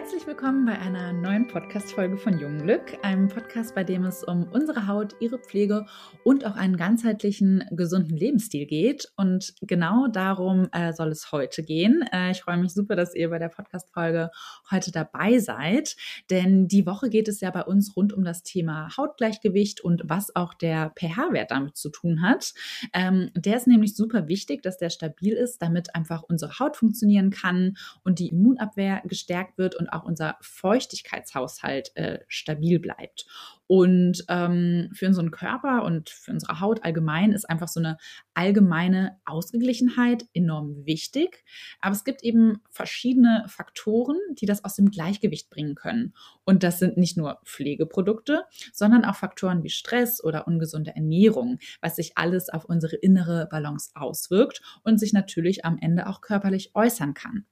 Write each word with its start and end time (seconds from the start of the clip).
Herzlich 0.00 0.28
willkommen 0.28 0.64
bei 0.64 0.78
einer 0.78 1.12
neuen 1.12 1.48
Podcast-Folge 1.48 2.18
von 2.18 2.38
Jungglück, 2.38 2.96
einem 3.02 3.26
Podcast, 3.26 3.74
bei 3.74 3.82
dem 3.82 4.04
es 4.04 4.22
um 4.22 4.44
unsere 4.44 4.86
Haut, 4.86 5.16
ihre 5.18 5.40
Pflege 5.40 5.86
und 6.22 6.46
auch 6.46 6.54
einen 6.54 6.76
ganzheitlichen, 6.76 7.64
gesunden 7.72 8.16
Lebensstil 8.16 8.64
geht. 8.66 9.10
Und 9.16 9.54
genau 9.60 10.06
darum 10.06 10.68
äh, 10.70 10.92
soll 10.92 11.08
es 11.08 11.32
heute 11.32 11.64
gehen. 11.64 12.04
Äh, 12.12 12.30
ich 12.30 12.42
freue 12.42 12.58
mich 12.58 12.74
super, 12.74 12.94
dass 12.94 13.12
ihr 13.12 13.28
bei 13.28 13.40
der 13.40 13.48
Podcast-Folge 13.48 14.30
heute 14.70 14.92
dabei 14.92 15.40
seid, 15.40 15.96
denn 16.30 16.68
die 16.68 16.86
Woche 16.86 17.10
geht 17.10 17.26
es 17.26 17.40
ja 17.40 17.50
bei 17.50 17.64
uns 17.64 17.96
rund 17.96 18.12
um 18.12 18.22
das 18.22 18.44
Thema 18.44 18.96
Hautgleichgewicht 18.96 19.80
und 19.80 20.02
was 20.04 20.34
auch 20.36 20.54
der 20.54 20.92
pH-Wert 20.96 21.50
damit 21.50 21.76
zu 21.76 21.90
tun 21.90 22.22
hat. 22.22 22.54
Ähm, 22.92 23.32
der 23.34 23.56
ist 23.56 23.66
nämlich 23.66 23.96
super 23.96 24.28
wichtig, 24.28 24.62
dass 24.62 24.78
der 24.78 24.90
stabil 24.90 25.32
ist, 25.32 25.60
damit 25.60 25.96
einfach 25.96 26.22
unsere 26.22 26.60
Haut 26.60 26.76
funktionieren 26.76 27.30
kann 27.30 27.76
und 28.04 28.20
die 28.20 28.28
Immunabwehr 28.28 29.02
gestärkt 29.04 29.58
wird 29.58 29.74
und 29.74 29.87
auch 29.88 30.04
unser 30.04 30.36
Feuchtigkeitshaushalt 30.40 31.96
äh, 31.96 32.20
stabil 32.28 32.78
bleibt. 32.78 33.26
Und 33.68 34.24
ähm, 34.28 34.88
für 34.94 35.06
unseren 35.06 35.30
Körper 35.30 35.84
und 35.84 36.08
für 36.08 36.30
unsere 36.30 36.58
Haut 36.60 36.84
allgemein 36.84 37.32
ist 37.32 37.44
einfach 37.44 37.68
so 37.68 37.80
eine 37.80 37.98
allgemeine 38.32 39.18
Ausgeglichenheit 39.26 40.24
enorm 40.32 40.86
wichtig. 40.86 41.44
Aber 41.82 41.92
es 41.94 42.02
gibt 42.02 42.24
eben 42.24 42.62
verschiedene 42.70 43.44
Faktoren, 43.46 44.16
die 44.40 44.46
das 44.46 44.64
aus 44.64 44.74
dem 44.74 44.90
Gleichgewicht 44.90 45.50
bringen 45.50 45.74
können. 45.74 46.14
Und 46.44 46.62
das 46.62 46.78
sind 46.78 46.96
nicht 46.96 47.18
nur 47.18 47.40
Pflegeprodukte, 47.44 48.44
sondern 48.72 49.04
auch 49.04 49.16
Faktoren 49.16 49.62
wie 49.62 49.70
Stress 49.70 50.24
oder 50.24 50.46
ungesunde 50.48 50.96
Ernährung, 50.96 51.58
was 51.82 51.96
sich 51.96 52.16
alles 52.16 52.48
auf 52.48 52.64
unsere 52.64 52.96
innere 52.96 53.48
Balance 53.50 53.90
auswirkt 53.94 54.62
und 54.82 54.98
sich 54.98 55.12
natürlich 55.12 55.66
am 55.66 55.76
Ende 55.78 56.06
auch 56.06 56.22
körperlich 56.22 56.70
äußern 56.74 57.12
kann. 57.12 57.44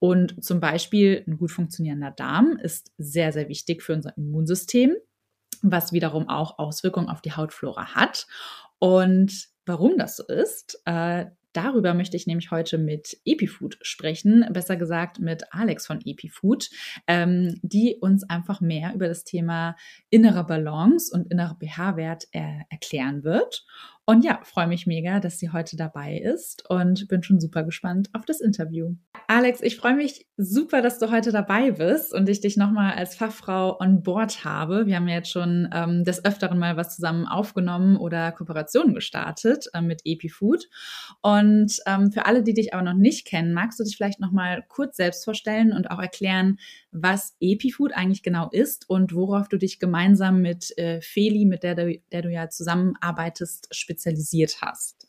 Und 0.00 0.42
zum 0.42 0.58
Beispiel 0.60 1.22
ein 1.28 1.36
gut 1.36 1.52
funktionierender 1.52 2.10
Darm 2.10 2.58
ist 2.60 2.90
sehr, 2.98 3.32
sehr 3.32 3.48
wichtig 3.48 3.82
für 3.82 3.92
unser 3.92 4.16
Immunsystem, 4.16 4.96
was 5.62 5.92
wiederum 5.92 6.28
auch 6.28 6.58
Auswirkungen 6.58 7.08
auf 7.08 7.20
die 7.20 7.32
Hautflora 7.32 7.94
hat. 7.94 8.26
Und 8.78 9.48
warum 9.66 9.98
das 9.98 10.16
so 10.16 10.26
ist, 10.26 10.80
äh, 10.86 11.26
Darüber 11.52 11.94
möchte 11.94 12.16
ich 12.16 12.26
nämlich 12.26 12.50
heute 12.52 12.78
mit 12.78 13.16
EpiFood 13.24 13.78
sprechen, 13.82 14.46
besser 14.52 14.76
gesagt 14.76 15.18
mit 15.18 15.52
Alex 15.52 15.86
von 15.86 16.00
EpiFood, 16.04 16.70
ähm, 17.08 17.58
die 17.62 17.96
uns 18.00 18.28
einfach 18.28 18.60
mehr 18.60 18.94
über 18.94 19.08
das 19.08 19.24
Thema 19.24 19.74
innere 20.10 20.44
Balance 20.44 21.12
und 21.12 21.30
innere 21.30 21.56
pH-Wert 21.56 22.28
äh, 22.32 22.60
erklären 22.68 23.24
wird. 23.24 23.64
Und 24.10 24.24
ja, 24.24 24.40
freue 24.42 24.66
mich 24.66 24.88
mega, 24.88 25.20
dass 25.20 25.38
sie 25.38 25.50
heute 25.50 25.76
dabei 25.76 26.18
ist 26.18 26.68
und 26.68 27.06
bin 27.06 27.22
schon 27.22 27.38
super 27.38 27.62
gespannt 27.62 28.10
auf 28.12 28.24
das 28.24 28.40
Interview. 28.40 28.96
Alex, 29.28 29.60
ich 29.62 29.76
freue 29.76 29.94
mich 29.94 30.26
super, 30.36 30.82
dass 30.82 30.98
du 30.98 31.12
heute 31.12 31.30
dabei 31.30 31.70
bist 31.70 32.12
und 32.12 32.28
ich 32.28 32.40
dich 32.40 32.56
nochmal 32.56 32.94
als 32.94 33.14
Fachfrau 33.14 33.78
on 33.78 34.02
board 34.02 34.44
habe. 34.44 34.86
Wir 34.86 34.96
haben 34.96 35.06
ja 35.06 35.14
jetzt 35.14 35.30
schon 35.30 35.68
ähm, 35.72 36.02
des 36.02 36.24
Öfteren 36.24 36.58
mal 36.58 36.76
was 36.76 36.96
zusammen 36.96 37.28
aufgenommen 37.28 37.96
oder 37.96 38.32
Kooperationen 38.32 38.94
gestartet 38.94 39.66
äh, 39.74 39.80
mit 39.80 40.00
EpiFood. 40.04 40.68
Und 41.22 41.76
ähm, 41.86 42.10
für 42.10 42.26
alle, 42.26 42.42
die 42.42 42.54
dich 42.54 42.74
aber 42.74 42.82
noch 42.82 42.94
nicht 42.94 43.28
kennen, 43.28 43.54
magst 43.54 43.78
du 43.78 43.84
dich 43.84 43.96
vielleicht 43.96 44.18
nochmal 44.18 44.64
kurz 44.66 44.96
selbst 44.96 45.24
vorstellen 45.24 45.72
und 45.72 45.88
auch 45.92 46.00
erklären, 46.00 46.58
was 46.90 47.36
EpiFood 47.38 47.92
eigentlich 47.92 48.24
genau 48.24 48.48
ist 48.50 48.90
und 48.90 49.14
worauf 49.14 49.48
du 49.48 49.56
dich 49.56 49.78
gemeinsam 49.78 50.42
mit 50.42 50.76
äh, 50.78 51.00
Feli, 51.00 51.44
mit 51.44 51.62
der 51.62 51.76
du, 51.76 51.96
der 52.10 52.22
du 52.22 52.28
ja 52.28 52.48
zusammenarbeitest, 52.48 53.68
spezialisiert 53.70 53.99
hast. 54.62 55.06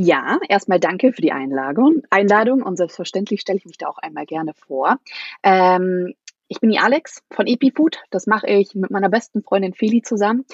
Ja, 0.00 0.38
erstmal 0.48 0.78
danke 0.78 1.12
für 1.12 1.22
die 1.22 1.32
Einladung. 1.32 2.02
Einladung 2.10 2.62
und 2.62 2.76
selbstverständlich 2.76 3.40
stelle 3.40 3.58
ich 3.58 3.66
mich 3.66 3.78
da 3.78 3.88
auch 3.88 3.98
einmal 3.98 4.26
gerne 4.26 4.54
vor. 4.54 4.98
Ähm, 5.42 6.14
ich 6.46 6.60
bin 6.60 6.70
die 6.70 6.78
Alex 6.78 7.22
von 7.30 7.46
EpiFood. 7.46 7.98
Das 8.10 8.26
mache 8.26 8.46
ich 8.46 8.74
mit 8.74 8.90
meiner 8.90 9.08
besten 9.08 9.42
Freundin 9.42 9.74
Feli 9.74 10.02
zusammen. 10.02 10.44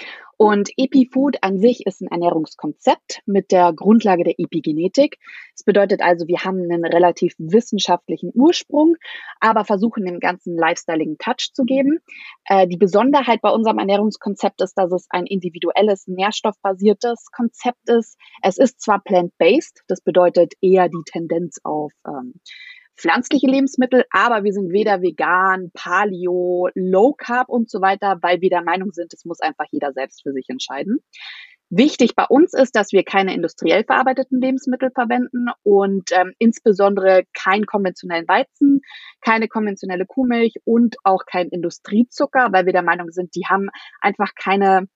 Und 0.44 0.68
EpiFood 0.76 1.38
an 1.40 1.58
sich 1.58 1.86
ist 1.86 2.02
ein 2.02 2.08
Ernährungskonzept 2.08 3.22
mit 3.24 3.50
der 3.50 3.72
Grundlage 3.72 4.24
der 4.24 4.38
Epigenetik. 4.38 5.16
Das 5.56 5.64
bedeutet 5.64 6.02
also, 6.02 6.28
wir 6.28 6.44
haben 6.44 6.60
einen 6.70 6.84
relativ 6.84 7.34
wissenschaftlichen 7.38 8.30
Ursprung, 8.34 8.96
aber 9.40 9.64
versuchen 9.64 10.04
dem 10.04 10.20
ganzen 10.20 10.54
lifestyleigen 10.54 11.16
Touch 11.16 11.54
zu 11.54 11.64
geben. 11.64 11.98
Äh, 12.44 12.66
die 12.66 12.76
Besonderheit 12.76 13.40
bei 13.40 13.48
unserem 13.48 13.78
Ernährungskonzept 13.78 14.60
ist, 14.60 14.74
dass 14.74 14.92
es 14.92 15.06
ein 15.08 15.24
individuelles, 15.24 16.06
nährstoffbasiertes 16.08 17.30
Konzept 17.34 17.88
ist. 17.88 18.18
Es 18.42 18.58
ist 18.58 18.82
zwar 18.82 19.02
plant-based, 19.02 19.80
das 19.88 20.02
bedeutet 20.02 20.52
eher 20.60 20.90
die 20.90 21.04
Tendenz 21.06 21.58
auf 21.64 21.90
ähm, 22.06 22.34
pflanzliche 22.96 23.46
Lebensmittel, 23.46 24.04
aber 24.10 24.44
wir 24.44 24.52
sind 24.52 24.72
weder 24.72 25.02
vegan, 25.02 25.70
paleo, 25.74 26.68
low 26.74 27.12
carb 27.12 27.48
und 27.48 27.70
so 27.70 27.80
weiter, 27.80 28.18
weil 28.22 28.40
wir 28.40 28.50
der 28.50 28.62
Meinung 28.62 28.92
sind, 28.92 29.12
es 29.12 29.24
muss 29.24 29.40
einfach 29.40 29.66
jeder 29.70 29.92
selbst 29.92 30.22
für 30.22 30.32
sich 30.32 30.46
entscheiden. 30.48 30.98
Wichtig 31.70 32.14
bei 32.14 32.24
uns 32.28 32.52
ist, 32.52 32.76
dass 32.76 32.92
wir 32.92 33.02
keine 33.04 33.34
industriell 33.34 33.84
verarbeiteten 33.84 34.40
Lebensmittel 34.40 34.90
verwenden 34.92 35.46
und 35.62 36.10
ähm, 36.12 36.32
insbesondere 36.38 37.24
keinen 37.32 37.66
konventionellen 37.66 38.28
Weizen, 38.28 38.82
keine 39.22 39.48
konventionelle 39.48 40.06
Kuhmilch 40.06 40.54
und 40.64 40.96
auch 41.02 41.24
kein 41.26 41.48
Industriezucker, 41.48 42.48
weil 42.52 42.66
wir 42.66 42.72
der 42.72 42.82
Meinung 42.82 43.10
sind, 43.10 43.34
die 43.34 43.46
haben 43.48 43.70
einfach 44.00 44.34
keine 44.36 44.86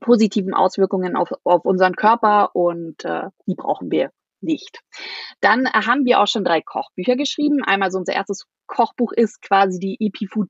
positiven 0.00 0.54
Auswirkungen 0.54 1.16
auf, 1.16 1.30
auf 1.44 1.64
unseren 1.64 1.96
Körper 1.96 2.54
und 2.54 3.04
äh, 3.04 3.28
die 3.46 3.54
brauchen 3.54 3.90
wir 3.90 4.10
nicht. 4.42 4.80
Dann 5.40 5.66
haben 5.72 6.04
wir 6.04 6.20
auch 6.20 6.26
schon 6.26 6.44
drei 6.44 6.60
Kochbücher 6.60 7.16
geschrieben. 7.16 7.62
Einmal 7.64 7.90
so 7.90 7.98
unser 7.98 8.14
erstes 8.14 8.46
Kochbuch 8.66 9.12
ist 9.12 9.42
quasi 9.42 9.78
die 9.78 9.96
EP 10.00 10.28
Food 10.30 10.48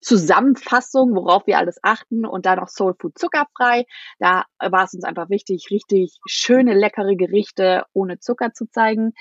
Zusammenfassung, 0.00 1.14
worauf 1.14 1.46
wir 1.46 1.58
alles 1.58 1.78
achten 1.82 2.24
und 2.24 2.46
dann 2.46 2.58
noch 2.58 2.68
Soul 2.68 2.94
Food 3.00 3.18
zuckerfrei. 3.18 3.84
Da 4.18 4.44
war 4.58 4.84
es 4.84 4.94
uns 4.94 5.04
einfach 5.04 5.28
wichtig, 5.30 5.66
richtig 5.70 6.18
schöne, 6.26 6.74
leckere 6.74 7.16
Gerichte 7.16 7.84
ohne 7.92 8.18
Zucker 8.18 8.52
zu 8.52 8.66
zeigen. 8.70 9.12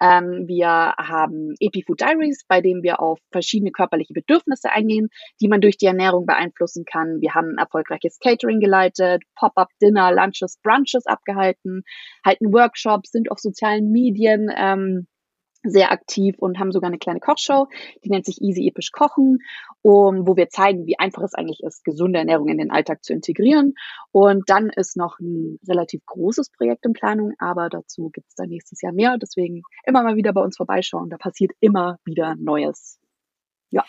Ähm, 0.00 0.44
wir 0.46 0.68
haben 0.68 1.54
EpiFood 1.60 2.00
Diaries, 2.00 2.44
bei 2.48 2.60
dem 2.60 2.82
wir 2.82 3.00
auf 3.00 3.18
verschiedene 3.32 3.70
körperliche 3.70 4.12
Bedürfnisse 4.12 4.70
eingehen, 4.70 5.08
die 5.40 5.48
man 5.48 5.60
durch 5.60 5.78
die 5.78 5.86
Ernährung 5.86 6.26
beeinflussen 6.26 6.84
kann. 6.84 7.20
Wir 7.20 7.34
haben 7.34 7.56
erfolgreiches 7.58 8.18
Catering 8.18 8.60
geleitet, 8.60 9.22
Pop-up 9.36 9.68
Dinner, 9.80 10.12
Lunches, 10.12 10.58
Brunches 10.62 11.06
abgehalten, 11.06 11.82
halten 12.24 12.52
Workshops, 12.52 13.10
sind 13.10 13.30
auf 13.30 13.38
sozialen 13.38 13.90
Medien. 13.90 14.50
Ähm, 14.54 15.06
sehr 15.70 15.92
aktiv 15.92 16.36
und 16.38 16.58
haben 16.58 16.72
sogar 16.72 16.88
eine 16.88 16.98
kleine 16.98 17.20
Kochshow, 17.20 17.68
die 18.04 18.10
nennt 18.10 18.26
sich 18.26 18.40
Easy 18.40 18.66
Episch 18.68 18.92
Kochen, 18.92 19.38
um, 19.82 20.26
wo 20.26 20.36
wir 20.36 20.48
zeigen, 20.48 20.86
wie 20.86 20.98
einfach 20.98 21.22
es 21.22 21.34
eigentlich 21.34 21.60
ist, 21.62 21.84
gesunde 21.84 22.18
Ernährung 22.18 22.48
in 22.48 22.58
den 22.58 22.70
Alltag 22.70 23.04
zu 23.04 23.12
integrieren. 23.12 23.74
Und 24.12 24.48
dann 24.48 24.70
ist 24.70 24.96
noch 24.96 25.18
ein 25.18 25.58
relativ 25.68 26.04
großes 26.06 26.50
Projekt 26.50 26.84
in 26.86 26.92
Planung, 26.92 27.32
aber 27.38 27.68
dazu 27.68 28.10
gibt 28.10 28.28
es 28.28 28.34
dann 28.34 28.48
nächstes 28.48 28.80
Jahr 28.82 28.92
mehr. 28.92 29.16
Deswegen 29.18 29.62
immer 29.84 30.02
mal 30.02 30.16
wieder 30.16 30.32
bei 30.32 30.42
uns 30.42 30.56
vorbeischauen. 30.56 31.10
Da 31.10 31.16
passiert 31.16 31.52
immer 31.60 31.98
wieder 32.04 32.34
Neues. 32.36 32.98
Ja. 33.70 33.84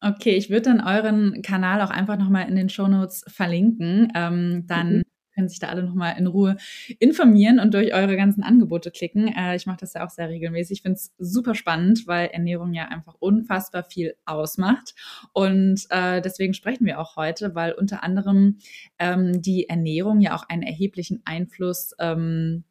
Okay, 0.00 0.36
ich 0.36 0.50
würde 0.50 0.62
dann 0.62 0.80
euren 0.80 1.42
Kanal 1.42 1.80
auch 1.80 1.90
einfach 1.90 2.18
nochmal 2.18 2.48
in 2.48 2.56
den 2.56 2.68
Shownotes 2.68 3.24
verlinken. 3.28 4.12
Ähm, 4.16 4.64
dann 4.66 4.96
mhm 4.96 5.11
können 5.34 5.48
sich 5.48 5.58
da 5.58 5.68
alle 5.68 5.82
nochmal 5.82 6.16
in 6.18 6.26
Ruhe 6.26 6.56
informieren 6.98 7.58
und 7.58 7.74
durch 7.74 7.94
eure 7.94 8.16
ganzen 8.16 8.42
Angebote 8.42 8.90
klicken. 8.90 9.28
Äh, 9.28 9.56
ich 9.56 9.66
mache 9.66 9.78
das 9.80 9.94
ja 9.94 10.04
auch 10.04 10.10
sehr 10.10 10.28
regelmäßig. 10.28 10.78
Ich 10.78 10.82
finde 10.82 10.96
es 10.96 11.12
super 11.18 11.54
spannend, 11.54 12.06
weil 12.06 12.28
Ernährung 12.28 12.72
ja 12.72 12.88
einfach 12.88 13.14
unfassbar 13.18 13.84
viel 13.84 14.14
ausmacht. 14.24 14.94
Und 15.32 15.86
äh, 15.90 16.20
deswegen 16.20 16.54
sprechen 16.54 16.86
wir 16.86 16.98
auch 16.98 17.16
heute, 17.16 17.54
weil 17.54 17.72
unter 17.72 18.02
anderem 18.02 18.58
ähm, 18.98 19.40
die 19.42 19.68
Ernährung 19.68 20.20
ja 20.20 20.34
auch 20.34 20.48
einen 20.48 20.62
erheblichen 20.62 21.22
Einfluss 21.24 21.94
ähm, 21.98 22.64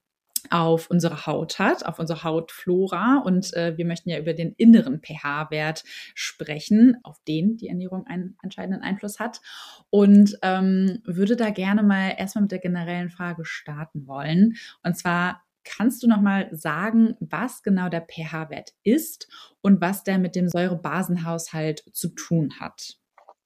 auf 0.49 0.89
unsere 0.89 1.25
Haut 1.25 1.59
hat, 1.59 1.85
auf 1.85 1.99
unsere 1.99 2.23
Hautflora. 2.23 3.21
Und 3.25 3.53
äh, 3.53 3.77
wir 3.77 3.85
möchten 3.85 4.09
ja 4.09 4.19
über 4.19 4.33
den 4.33 4.53
inneren 4.57 5.01
pH-Wert 5.01 5.83
sprechen, 6.15 6.97
auf 7.03 7.17
den 7.27 7.57
die 7.57 7.67
Ernährung 7.67 8.07
einen 8.07 8.38
entscheidenden 8.41 8.81
Einfluss 8.81 9.19
hat. 9.19 9.41
Und 9.89 10.38
ähm, 10.41 10.99
würde 11.05 11.35
da 11.35 11.49
gerne 11.49 11.83
mal 11.83 12.15
erstmal 12.17 12.43
mit 12.43 12.51
der 12.51 12.59
generellen 12.59 13.09
Frage 13.09 13.45
starten 13.45 14.07
wollen. 14.07 14.55
Und 14.83 14.97
zwar, 14.97 15.41
Kannst 15.63 16.01
du 16.01 16.07
noch 16.07 16.21
mal 16.21 16.49
sagen, 16.51 17.15
was 17.19 17.61
genau 17.61 17.87
der 17.87 18.01
pH-Wert 18.01 18.73
ist 18.83 19.27
und 19.61 19.79
was 19.79 20.03
der 20.03 20.17
mit 20.17 20.35
dem 20.35 20.49
Säurebasenhaushalt 20.49 21.83
zu 21.94 22.09
tun 22.09 22.59
hat? 22.59 22.97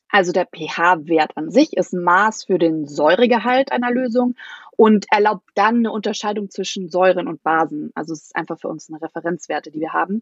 Also 0.10 0.32
der 0.32 0.46
pH-Wert 0.46 1.36
an 1.36 1.52
sich 1.52 1.76
ist 1.76 1.94
Maß 1.94 2.46
für 2.46 2.58
den 2.58 2.88
Säuregehalt 2.88 3.74
einer 3.74 3.92
Lösung 3.92 4.36
und 4.78 5.06
erlaubt 5.12 5.50
dann 5.56 5.78
eine 5.78 5.92
Unterscheidung 5.92 6.50
zwischen 6.50 6.90
Säuren 6.90 7.28
und 7.28 7.44
Basen. 7.44 7.92
Also 7.96 8.14
es 8.14 8.24
ist 8.24 8.36
einfach 8.36 8.60
für 8.60 8.68
uns 8.68 8.90
eine 8.90 9.02
Referenzwerte, 9.02 9.72
die 9.72 9.80
wir 9.80 9.94
haben. 9.94 10.22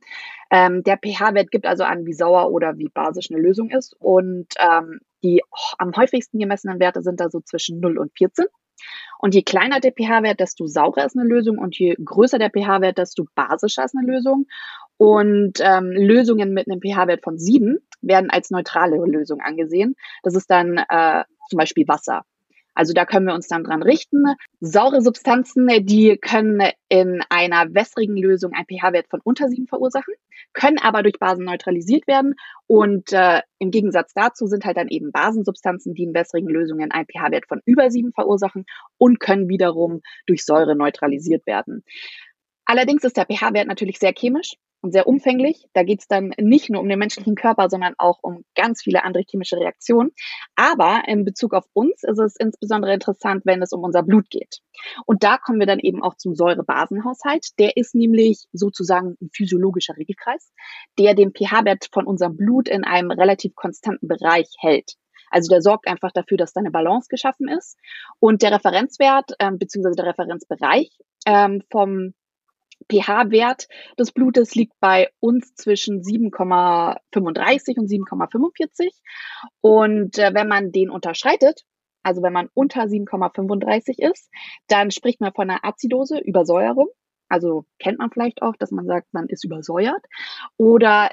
Ähm, 0.51 0.83
der 0.83 0.97
pH-Wert 0.97 1.51
gibt 1.51 1.65
also 1.65 1.83
an, 1.83 2.05
wie 2.05 2.13
sauer 2.13 2.51
oder 2.51 2.77
wie 2.77 2.89
basisch 2.89 3.31
eine 3.31 3.41
Lösung 3.41 3.69
ist. 3.69 3.95
Und 3.99 4.47
ähm, 4.59 4.99
die 5.23 5.41
oh, 5.49 5.75
am 5.77 5.95
häufigsten 5.95 6.39
gemessenen 6.39 6.79
Werte 6.79 7.01
sind 7.01 7.19
da 7.19 7.29
so 7.29 7.39
zwischen 7.41 7.79
0 7.79 7.97
und 7.97 8.11
14. 8.17 8.45
Und 9.19 9.33
je 9.33 9.43
kleiner 9.43 9.79
der 9.79 9.91
pH-Wert, 9.91 10.39
desto 10.39 10.67
saurer 10.67 11.05
ist 11.05 11.17
eine 11.17 11.27
Lösung 11.27 11.57
und 11.57 11.77
je 11.77 11.95
größer 12.03 12.37
der 12.37 12.49
pH-Wert, 12.49 12.97
desto 12.97 13.25
basischer 13.35 13.85
ist 13.85 13.95
eine 13.95 14.05
Lösung. 14.05 14.47
Und 14.97 15.59
ähm, 15.61 15.91
Lösungen 15.91 16.53
mit 16.53 16.69
einem 16.69 16.81
pH-Wert 16.81 17.23
von 17.23 17.37
7 17.37 17.77
werden 18.01 18.29
als 18.29 18.51
neutrale 18.51 18.97
Lösung 18.97 19.39
angesehen. 19.41 19.95
Das 20.23 20.35
ist 20.35 20.49
dann 20.51 20.77
äh, 20.77 21.23
zum 21.49 21.57
Beispiel 21.57 21.87
Wasser. 21.87 22.23
Also 22.73 22.93
da 22.93 23.05
können 23.05 23.27
wir 23.27 23.33
uns 23.33 23.47
dann 23.47 23.63
dran 23.63 23.83
richten. 23.83 24.23
Saure 24.59 25.01
Substanzen, 25.01 25.67
die 25.85 26.17
können 26.17 26.61
in 26.89 27.21
einer 27.29 27.73
wässrigen 27.73 28.17
Lösung 28.17 28.53
einen 28.53 28.65
pH-Wert 28.65 29.07
von 29.09 29.19
unter 29.23 29.47
7 29.47 29.67
verursachen, 29.67 30.13
können 30.53 30.77
aber 30.79 31.03
durch 31.03 31.19
Basen 31.19 31.45
neutralisiert 31.45 32.07
werden. 32.07 32.35
Und 32.67 33.11
äh, 33.13 33.41
im 33.59 33.71
Gegensatz 33.71 34.13
dazu 34.13 34.47
sind 34.47 34.65
halt 34.65 34.77
dann 34.77 34.89
eben 34.89 35.11
Basensubstanzen, 35.11 35.93
die 35.93 36.03
in 36.03 36.13
wässrigen 36.13 36.49
Lösungen 36.49 36.91
einen 36.91 37.07
pH-Wert 37.07 37.47
von 37.47 37.61
über 37.65 37.89
7 37.89 38.11
verursachen 38.13 38.65
und 38.97 39.19
können 39.19 39.49
wiederum 39.49 40.01
durch 40.25 40.45
Säure 40.45 40.75
neutralisiert 40.75 41.45
werden. 41.45 41.83
Allerdings 42.65 43.03
ist 43.03 43.17
der 43.17 43.25
pH-Wert 43.25 43.67
natürlich 43.67 43.99
sehr 43.99 44.13
chemisch 44.17 44.55
und 44.83 44.91
sehr 44.91 45.07
umfänglich. 45.07 45.65
Da 45.73 45.83
geht 45.83 46.01
es 46.01 46.07
dann 46.07 46.33
nicht 46.37 46.69
nur 46.69 46.81
um 46.81 46.89
den 46.89 46.99
menschlichen 46.99 47.35
Körper, 47.35 47.69
sondern 47.69 47.93
auch 47.97 48.19
um 48.21 48.43
ganz 48.53 48.83
viele 48.83 49.03
andere 49.03 49.23
chemische 49.23 49.55
Reaktionen. 49.55 50.11
Aber 50.55 51.03
in 51.07 51.23
Bezug 51.23 51.53
auf 51.53 51.65
uns 51.73 52.03
ist 52.03 52.19
es 52.19 52.35
insbesondere 52.35 52.93
interessant, 52.93 53.43
wenn 53.45 53.61
es 53.61 53.71
um 53.71 53.81
unser 53.81 54.03
Blut 54.03 54.29
geht. 54.29 54.59
Und 55.05 55.23
da 55.23 55.37
kommen 55.37 55.59
wir 55.59 55.67
dann 55.67 55.79
eben 55.79 56.03
auch 56.03 56.15
zum 56.15 56.35
Säurebasenhaushalt. 56.35 57.47
Der 57.59 57.77
ist 57.77 57.95
nämlich 57.95 58.45
sozusagen 58.51 59.15
ein 59.21 59.29
physiologischer 59.33 59.95
Regelkreis, 59.95 60.51
der 60.99 61.15
den 61.15 61.31
pH-Wert 61.31 61.87
von 61.91 62.05
unserem 62.05 62.35
Blut 62.35 62.67
in 62.67 62.83
einem 62.83 63.11
relativ 63.11 63.55
konstanten 63.55 64.09
Bereich 64.09 64.49
hält. 64.59 64.95
Also 65.31 65.49
der 65.49 65.61
sorgt 65.61 65.87
einfach 65.87 66.11
dafür, 66.11 66.37
dass 66.37 66.53
da 66.53 66.59
eine 66.59 66.71
Balance 66.71 67.07
geschaffen 67.09 67.47
ist. 67.47 67.77
Und 68.19 68.41
der 68.41 68.51
Referenzwert 68.51 69.31
ähm, 69.39 69.57
bzw. 69.57 69.95
der 69.95 70.05
Referenzbereich 70.07 70.91
ähm, 71.25 71.63
vom 71.71 72.13
pH-Wert 72.91 73.67
des 73.97 74.11
Blutes 74.11 74.55
liegt 74.55 74.73
bei 74.79 75.09
uns 75.19 75.55
zwischen 75.55 76.01
7,35 76.01 77.79
und 77.79 77.89
7,45. 77.89 78.91
Und 79.61 80.17
äh, 80.17 80.33
wenn 80.33 80.47
man 80.47 80.71
den 80.71 80.89
unterschreitet, 80.89 81.63
also 82.03 82.21
wenn 82.21 82.33
man 82.33 82.49
unter 82.53 82.83
7,35 82.83 83.99
ist, 83.99 84.29
dann 84.67 84.91
spricht 84.91 85.21
man 85.21 85.33
von 85.33 85.49
einer 85.49 85.63
Azidose, 85.63 86.19
Übersäuerung. 86.19 86.89
Also 87.29 87.65
kennt 87.79 87.99
man 87.99 88.11
vielleicht 88.11 88.41
auch, 88.41 88.55
dass 88.57 88.71
man 88.71 88.85
sagt, 88.85 89.13
man 89.13 89.27
ist 89.27 89.43
übersäuert. 89.43 90.05
Oder 90.57 91.09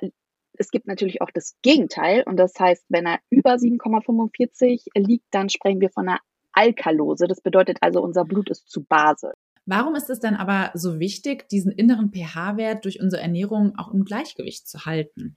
es 0.55 0.71
gibt 0.71 0.87
natürlich 0.87 1.23
auch 1.23 1.31
das 1.33 1.57
Gegenteil. 1.63 2.25
Und 2.27 2.37
das 2.37 2.53
heißt, 2.59 2.85
wenn 2.89 3.07
er 3.07 3.21
über 3.31 3.55
7,45 3.55 4.87
liegt, 4.95 5.25
dann 5.31 5.49
sprechen 5.49 5.81
wir 5.81 5.91
von 5.91 6.09
einer 6.09 6.21
Alkalose. 6.53 7.27
Das 7.27 7.41
bedeutet 7.41 7.79
also, 7.81 8.03
unser 8.03 8.25
Blut 8.25 8.51
ist 8.51 8.69
zu 8.69 8.85
Base. 8.85 9.33
Warum 9.71 9.95
ist 9.95 10.11
es 10.11 10.19
dann 10.19 10.35
aber 10.35 10.73
so 10.75 10.99
wichtig, 10.99 11.49
diesen 11.49 11.71
inneren 11.71 12.11
pH-Wert 12.11 12.85
durch 12.85 13.01
unsere 13.01 13.23
Ernährung 13.23 13.79
auch 13.79 13.95
im 13.95 14.05
Gleichgewicht 14.05 14.67
zu 14.67 14.85
halten? 14.85 15.37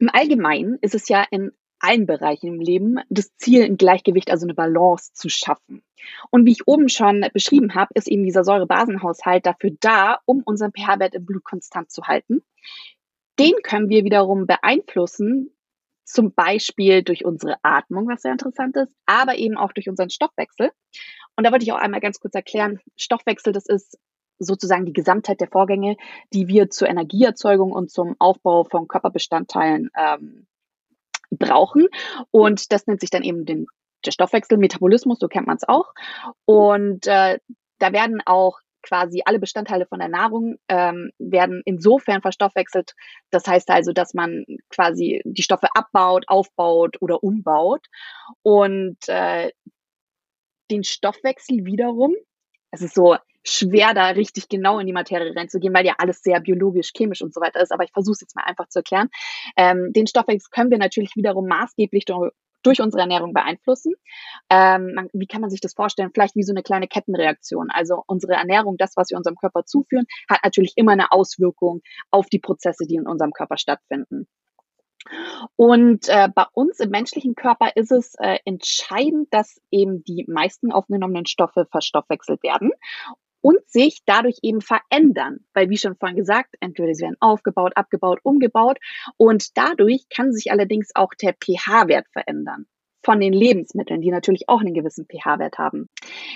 Im 0.00 0.10
Allgemeinen 0.12 0.78
ist 0.80 0.96
es 0.96 1.08
ja 1.08 1.24
in 1.30 1.52
allen 1.78 2.06
Bereichen 2.06 2.48
im 2.48 2.58
Leben 2.60 2.96
das 3.08 3.36
Ziel, 3.36 3.62
ein 3.62 3.76
Gleichgewicht, 3.76 4.32
also 4.32 4.46
eine 4.46 4.54
Balance 4.54 5.12
zu 5.12 5.28
schaffen. 5.28 5.84
Und 6.30 6.44
wie 6.44 6.50
ich 6.50 6.66
oben 6.66 6.88
schon 6.88 7.24
beschrieben 7.32 7.76
habe, 7.76 7.92
ist 7.94 8.08
eben 8.08 8.24
dieser 8.24 8.42
Säurebasenhaushalt 8.42 9.46
dafür 9.46 9.70
da, 9.78 10.18
um 10.24 10.42
unseren 10.44 10.72
pH-Wert 10.72 11.14
im 11.14 11.24
Blut 11.24 11.44
konstant 11.44 11.92
zu 11.92 12.02
halten. 12.02 12.42
Den 13.38 13.52
können 13.62 13.90
wir 13.90 14.02
wiederum 14.02 14.48
beeinflussen, 14.48 15.56
zum 16.08 16.32
Beispiel 16.32 17.02
durch 17.02 17.24
unsere 17.24 17.56
Atmung, 17.62 18.08
was 18.08 18.22
sehr 18.22 18.32
interessant 18.32 18.76
ist, 18.76 18.94
aber 19.06 19.36
eben 19.36 19.56
auch 19.56 19.72
durch 19.72 19.88
unseren 19.88 20.10
Stoffwechsel. 20.10 20.70
Und 21.36 21.44
da 21.44 21.52
wollte 21.52 21.64
ich 21.64 21.72
auch 21.72 21.78
einmal 21.78 22.00
ganz 22.00 22.18
kurz 22.18 22.34
erklären, 22.34 22.80
Stoffwechsel, 22.96 23.52
das 23.52 23.66
ist 23.66 23.98
sozusagen 24.38 24.86
die 24.86 24.92
Gesamtheit 24.92 25.40
der 25.40 25.48
Vorgänge, 25.48 25.96
die 26.32 26.48
wir 26.48 26.70
zur 26.70 26.88
Energieerzeugung 26.88 27.72
und 27.72 27.90
zum 27.90 28.16
Aufbau 28.18 28.64
von 28.64 28.88
Körperbestandteilen 28.88 29.90
ähm, 29.96 30.46
brauchen. 31.30 31.88
Und 32.30 32.72
das 32.72 32.86
nennt 32.86 33.00
sich 33.00 33.10
dann 33.10 33.22
eben 33.22 33.44
den, 33.44 33.66
der 34.06 34.12
Stoffwechsel, 34.12 34.58
Metabolismus, 34.58 35.18
so 35.18 35.28
kennt 35.28 35.46
man 35.46 35.56
es 35.56 35.68
auch. 35.68 35.92
Und 36.44 37.06
äh, 37.06 37.38
da 37.78 37.92
werden 37.92 38.22
auch 38.24 38.60
quasi 38.82 39.22
alle 39.24 39.38
Bestandteile 39.38 39.86
von 39.86 39.98
der 39.98 40.08
Nahrung 40.08 40.56
ähm, 40.68 41.10
werden 41.18 41.62
insofern 41.64 42.22
verstoffwechselt. 42.22 42.94
Das 43.30 43.46
heißt 43.46 43.70
also, 43.70 43.92
dass 43.92 44.14
man 44.14 44.44
quasi 44.70 45.20
die 45.24 45.42
Stoffe 45.42 45.68
abbaut, 45.74 46.24
aufbaut 46.28 46.96
oder 47.00 47.22
umbaut. 47.22 47.86
Und 48.42 48.98
äh, 49.08 49.50
den 50.70 50.84
Stoffwechsel 50.84 51.64
wiederum. 51.64 52.14
Es 52.70 52.82
ist 52.82 52.94
so 52.94 53.16
schwer, 53.44 53.94
da 53.94 54.08
richtig 54.08 54.48
genau 54.48 54.78
in 54.78 54.86
die 54.86 54.92
Materie 54.92 55.34
reinzugehen, 55.34 55.72
weil 55.72 55.86
ja 55.86 55.94
alles 55.98 56.22
sehr 56.22 56.40
biologisch, 56.40 56.92
chemisch 56.94 57.22
und 57.22 57.32
so 57.32 57.40
weiter 57.40 57.60
ist. 57.60 57.72
Aber 57.72 57.84
ich 57.84 57.92
versuche 57.92 58.14
es 58.14 58.20
jetzt 58.20 58.36
mal 58.36 58.44
einfach 58.44 58.68
zu 58.68 58.80
erklären. 58.80 59.08
Ähm, 59.56 59.92
den 59.92 60.06
Stoffwechsel 60.06 60.50
können 60.50 60.70
wir 60.70 60.78
natürlich 60.78 61.16
wiederum 61.16 61.46
maßgeblich 61.46 62.04
durch, 62.68 62.82
unsere 62.82 63.00
Ernährung 63.00 63.32
beeinflussen. 63.32 63.94
Ähm, 64.50 64.92
man, 64.94 65.08
wie 65.12 65.26
kann 65.26 65.40
man 65.40 65.50
sich 65.50 65.60
das 65.60 65.74
vorstellen? 65.74 66.10
Vielleicht 66.12 66.36
wie 66.36 66.42
so 66.42 66.52
eine 66.52 66.62
kleine 66.62 66.86
Kettenreaktion. 66.86 67.68
Also 67.70 68.02
unsere 68.06 68.34
Ernährung, 68.34 68.76
das, 68.76 68.92
was 68.96 69.10
wir 69.10 69.16
unserem 69.16 69.36
Körper 69.36 69.64
zuführen, 69.64 70.06
hat 70.28 70.40
natürlich 70.44 70.74
immer 70.76 70.92
eine 70.92 71.12
Auswirkung 71.12 71.80
auf 72.10 72.26
die 72.26 72.38
Prozesse, 72.38 72.86
die 72.86 72.96
in 72.96 73.06
unserem 73.06 73.32
Körper 73.32 73.56
stattfinden. 73.56 74.28
Und 75.56 76.08
äh, 76.08 76.28
bei 76.34 76.44
uns 76.52 76.80
im 76.80 76.90
menschlichen 76.90 77.34
Körper 77.34 77.74
ist 77.74 77.92
es 77.92 78.14
äh, 78.18 78.38
entscheidend, 78.44 79.28
dass 79.30 79.58
eben 79.70 80.04
die 80.04 80.26
meisten 80.28 80.70
aufgenommenen 80.70 81.24
Stoffe 81.24 81.66
verstoffwechselt 81.70 82.42
werden 82.42 82.72
und 83.48 83.66
sich 83.66 84.00
dadurch 84.04 84.36
eben 84.42 84.60
verändern. 84.60 85.38
Weil, 85.54 85.70
wie 85.70 85.78
schon 85.78 85.96
vorhin 85.96 86.18
gesagt, 86.18 86.56
entweder 86.60 86.94
sie 86.94 87.02
werden 87.02 87.16
aufgebaut, 87.20 87.72
abgebaut, 87.76 88.18
umgebaut 88.22 88.76
und 89.16 89.56
dadurch 89.56 90.04
kann 90.10 90.34
sich 90.34 90.52
allerdings 90.52 90.90
auch 90.94 91.14
der 91.14 91.32
pH-Wert 91.32 92.06
verändern 92.12 92.66
von 93.02 93.20
den 93.20 93.32
Lebensmitteln, 93.32 94.02
die 94.02 94.10
natürlich 94.10 94.50
auch 94.50 94.60
einen 94.60 94.74
gewissen 94.74 95.06
pH-Wert 95.06 95.56
haben. 95.56 95.88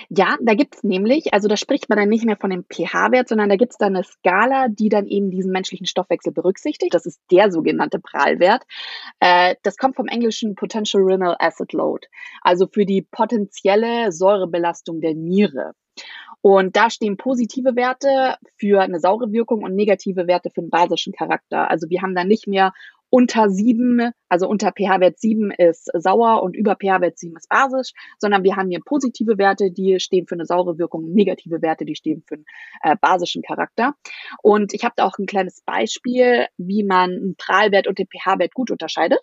Ja, 0.09 0.37
da 0.41 0.55
gibt's 0.55 0.83
nämlich, 0.83 1.31
also 1.31 1.47
da 1.47 1.55
spricht 1.55 1.87
man 1.87 1.99
dann 1.99 2.09
nicht 2.09 2.25
mehr 2.25 2.37
von 2.37 2.49
dem 2.49 2.63
pH-Wert, 2.63 3.27
sondern 3.27 3.49
da 3.49 3.57
gibt's 3.57 3.77
dann 3.77 3.95
eine 3.95 4.03
Skala, 4.03 4.69
die 4.69 4.89
dann 4.89 5.05
eben 5.05 5.29
diesen 5.29 5.51
menschlichen 5.51 5.85
Stoffwechsel 5.85 6.33
berücksichtigt. 6.33 6.95
Das 6.95 7.05
ist 7.05 7.21
der 7.29 7.51
sogenannte 7.51 7.99
Prahlwert. 7.99 8.63
Äh, 9.19 9.53
das 9.61 9.77
kommt 9.77 9.97
vom 9.97 10.07
englischen 10.07 10.55
Potential 10.55 11.03
Renal 11.03 11.35
Acid 11.37 11.73
Load, 11.73 12.07
also 12.41 12.65
für 12.65 12.87
die 12.87 13.03
potenzielle 13.03 14.11
Säurebelastung 14.11 14.99
der 14.99 15.13
Niere. 15.13 15.73
Und 16.41 16.75
da 16.75 16.89
stehen 16.89 17.15
positive 17.15 17.75
Werte 17.75 18.35
für 18.57 18.81
eine 18.81 18.99
saure 18.99 19.31
Wirkung 19.31 19.63
und 19.63 19.75
negative 19.75 20.27
Werte 20.27 20.49
für 20.49 20.61
einen 20.61 20.69
basischen 20.69 21.13
Charakter. 21.13 21.69
Also 21.69 21.89
wir 21.89 22.01
haben 22.01 22.15
da 22.15 22.25
nicht 22.25 22.47
mehr 22.47 22.73
unter 23.13 23.49
sieben, 23.51 24.11
also 24.27 24.49
unter 24.49 24.71
pH-Wert 24.71 25.19
sieben 25.19 25.51
ist 25.51 25.87
sauer 25.93 26.41
und 26.41 26.55
über 26.55 26.75
pH-Wert 26.75 27.19
sieben 27.19 27.37
ist 27.37 27.47
basisch, 27.47 27.91
sondern 28.17 28.43
wir 28.43 28.55
haben 28.55 28.69
hier 28.69 28.81
positive 28.83 29.37
Werte, 29.37 29.69
die 29.69 29.99
stehen 29.99 30.25
für 30.25 30.33
eine 30.33 30.47
saure 30.47 30.79
Wirkung, 30.79 31.13
negative 31.13 31.61
Werte, 31.61 31.85
die 31.85 31.95
stehen 31.95 32.23
für 32.27 32.35
einen 32.35 32.45
äh, 32.81 32.95
basischen 32.99 33.43
Charakter. 33.43 33.93
Und 34.41 34.73
ich 34.73 34.83
habe 34.83 34.95
da 34.97 35.05
auch 35.05 35.19
ein 35.19 35.27
kleines 35.27 35.61
Beispiel, 35.61 36.47
wie 36.57 36.83
man 36.83 37.11
einen 37.11 37.35
Prahlwert 37.37 37.85
und 37.85 37.99
den 37.99 38.07
pH-Wert 38.07 38.55
gut 38.55 38.71
unterscheidet. 38.71 39.19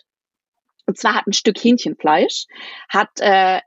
Und 0.86 0.96
zwar 0.96 1.16
hat 1.16 1.26
ein 1.26 1.32
Stück 1.32 1.58
Hähnchenfleisch, 1.58 2.46
hat 2.88 3.10
äh, 3.18 3.58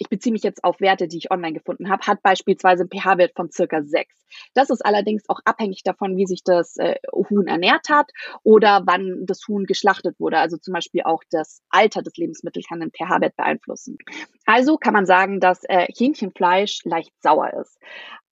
ich 0.00 0.08
beziehe 0.08 0.32
mich 0.32 0.42
jetzt 0.42 0.64
auf 0.64 0.80
Werte, 0.80 1.08
die 1.08 1.18
ich 1.18 1.30
online 1.30 1.52
gefunden 1.52 1.90
habe, 1.90 2.06
hat 2.06 2.22
beispielsweise 2.22 2.82
einen 2.84 2.90
pH-Wert 2.90 3.32
von 3.36 3.50
circa 3.50 3.82
6. 3.82 4.16
Das 4.54 4.70
ist 4.70 4.84
allerdings 4.84 5.28
auch 5.28 5.40
abhängig 5.44 5.82
davon, 5.82 6.16
wie 6.16 6.24
sich 6.24 6.42
das 6.42 6.78
äh, 6.78 6.96
Huhn 7.12 7.46
ernährt 7.46 7.90
hat 7.90 8.10
oder 8.42 8.82
wann 8.86 9.26
das 9.26 9.46
Huhn 9.46 9.66
geschlachtet 9.66 10.18
wurde. 10.18 10.38
Also 10.38 10.56
zum 10.56 10.72
Beispiel 10.72 11.02
auch 11.02 11.22
das 11.30 11.60
Alter 11.68 12.00
des 12.00 12.16
Lebensmittels 12.16 12.66
kann 12.66 12.80
den 12.80 12.90
pH-Wert 12.90 13.36
beeinflussen. 13.36 13.98
Also 14.46 14.78
kann 14.78 14.94
man 14.94 15.04
sagen, 15.04 15.38
dass 15.38 15.64
äh, 15.64 15.86
Hähnchenfleisch 15.94 16.80
leicht 16.84 17.12
sauer 17.22 17.52
ist. 17.60 17.78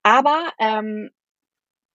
Aber 0.04 0.50
ähm, 0.60 1.10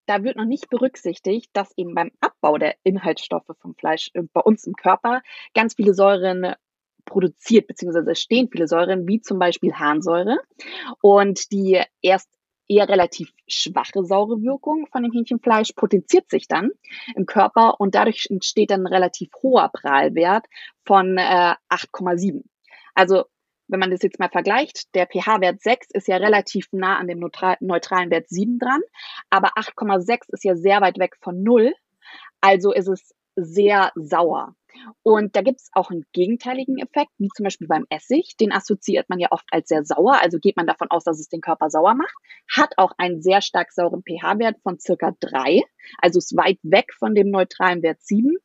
da 0.05 0.23
wird 0.23 0.37
noch 0.37 0.45
nicht 0.45 0.69
berücksichtigt, 0.69 1.49
dass 1.55 1.73
eben 1.79 1.95
beim 1.95 2.11
Abbau 2.21 2.59
der 2.59 2.75
Inhaltsstoffe 2.83 3.51
vom 3.59 3.75
Fleisch 3.75 4.11
äh, 4.13 4.23
bei 4.35 4.43
uns 4.43 4.67
im 4.67 4.75
Körper 4.75 5.23
ganz 5.55 5.77
viele 5.77 5.95
Säuren 5.95 6.55
produziert, 7.05 7.67
beziehungsweise 7.67 8.15
stehen 8.15 8.49
viele 8.51 8.69
Säuren, 8.69 9.07
wie 9.07 9.21
zum 9.21 9.39
Beispiel 9.39 9.75
Harnsäure. 9.75 10.39
Und 11.01 11.51
die 11.53 11.81
erst 12.01 12.29
eher 12.69 12.89
relativ 12.89 13.33
schwache 13.47 14.05
saure 14.05 14.43
Wirkung 14.43 14.87
von 14.91 15.03
dem 15.03 15.13
Hähnchenfleisch 15.13 15.73
potenziert 15.73 16.31
sich 16.31 16.49
dann 16.49 16.71
im 17.15 17.27
Körper 17.27 17.81
und 17.81 17.95
dadurch 17.95 18.27
entsteht 18.31 18.71
dann 18.71 18.83
ein 18.83 18.93
relativ 18.93 19.31
hoher 19.43 19.69
Prahlwert 19.69 20.47
von 20.85 21.19
äh, 21.19 21.55
8,7. 21.69 22.43
Also 22.95 23.25
wenn 23.69 23.81
man 23.81 23.91
das 23.91 24.03
jetzt 24.03 24.19
mal 24.19 24.29
vergleicht, 24.29 24.95
der 24.95 25.07
pH-Wert 25.07 25.63
6 25.63 25.89
ist 25.93 26.09
ja 26.09 26.17
relativ 26.17 26.69
nah 26.73 26.99
an 26.99 27.09
dem 27.09 27.19
neutralen 27.19 28.11
Wert 28.11 28.29
7 28.29 28.59
dran, 28.59 28.81
aber 29.31 29.57
8,6 29.57 30.25
ist 30.29 30.45
ja 30.45 30.57
sehr 30.57 30.81
weit 30.81 30.99
weg 30.99 31.17
von 31.21 31.43
0. 31.43 31.73
Also 32.41 32.73
ist 32.73 32.89
es 32.89 33.15
sehr 33.35 33.93
sauer. 33.95 34.55
Und 35.03 35.37
da 35.37 35.43
gibt 35.43 35.61
es 35.61 35.71
auch 35.73 35.91
einen 35.91 36.05
gegenteiligen 36.13 36.79
Effekt, 36.79 37.11
wie 37.19 37.29
zum 37.29 37.45
Beispiel 37.45 37.69
beim 37.69 37.87
Essig. 37.91 38.37
Den 38.39 38.53
assoziiert 38.53 39.09
man 39.09 39.19
ja 39.19 39.29
oft 39.31 39.47
als 39.51 39.69
sehr 39.69 39.85
sauer, 39.85 40.21
also 40.21 40.39
geht 40.39 40.57
man 40.57 40.67
davon 40.67 40.91
aus, 40.91 41.05
dass 41.05 41.21
es 41.21 41.29
den 41.29 41.41
Körper 41.41 41.71
sauer 41.71 41.95
macht. 41.95 42.15
Hat 42.51 42.75
auch 42.77 42.93
einen 42.99 43.23
sehr 43.23 43.43
stark 43.43 43.73
sauren 43.73 44.03
pH-Wert 44.03 44.57
von 44.63 44.79
circa 44.79 45.13
drei, 45.21 45.63
also 45.99 46.19
ist 46.19 46.37
weit 46.37 46.59
weg 46.63 46.93
von 46.99 47.15
dem 47.15 47.31
neutralen 47.31 47.83
Wert 47.83 48.03
sieben. 48.03 48.37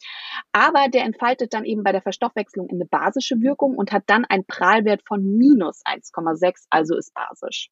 Aber 0.52 0.90
der 0.90 1.04
entfaltet 1.04 1.54
dann 1.54 1.66
eben 1.66 1.84
bei 1.84 1.92
der 1.92 2.02
Verstoffwechslung 2.02 2.70
eine 2.70 2.86
basische 2.86 3.42
Wirkung 3.42 3.76
und 3.76 3.92
hat 3.92 4.04
dann 4.08 4.26
einen 4.26 4.46
Prahlwert 4.46 5.02
von 5.08 5.24
minus 5.24 5.82
1,6, 5.86 6.66
also 6.70 6.98
ist 6.98 7.14
basisch. 7.14 7.70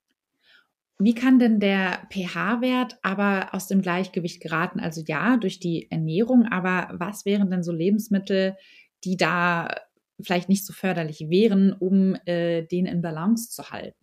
Wie 0.98 1.14
kann 1.14 1.40
denn 1.40 1.60
der 1.60 2.08
pH-Wert 2.10 2.98
aber 3.02 3.54
aus 3.54 3.68
dem 3.68 3.82
Gleichgewicht 3.82 4.42
geraten? 4.42 4.80
Also 4.80 5.02
ja, 5.06 5.36
durch 5.36 5.60
die 5.60 5.92
Ernährung, 5.92 6.46
aber 6.46 6.90
was 6.98 7.26
wären 7.26 7.52
denn 7.52 7.64
so 7.64 7.74
Lebensmittel, 7.74 8.56
die 9.04 9.18
da 9.18 9.76
vielleicht 10.22 10.48
nicht 10.48 10.66
so 10.66 10.72
förderlich 10.72 11.26
wären, 11.30 11.74
um 11.74 12.16
äh, 12.26 12.64
den 12.64 12.86
in 12.86 13.02
Balance 13.02 13.50
zu 13.50 13.72
halten? 13.72 13.98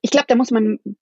Ich 0.00 0.10
glaube, 0.10 0.26
da 0.28 0.36
muss 0.36 0.52
man 0.52 0.78
ein 0.84 0.96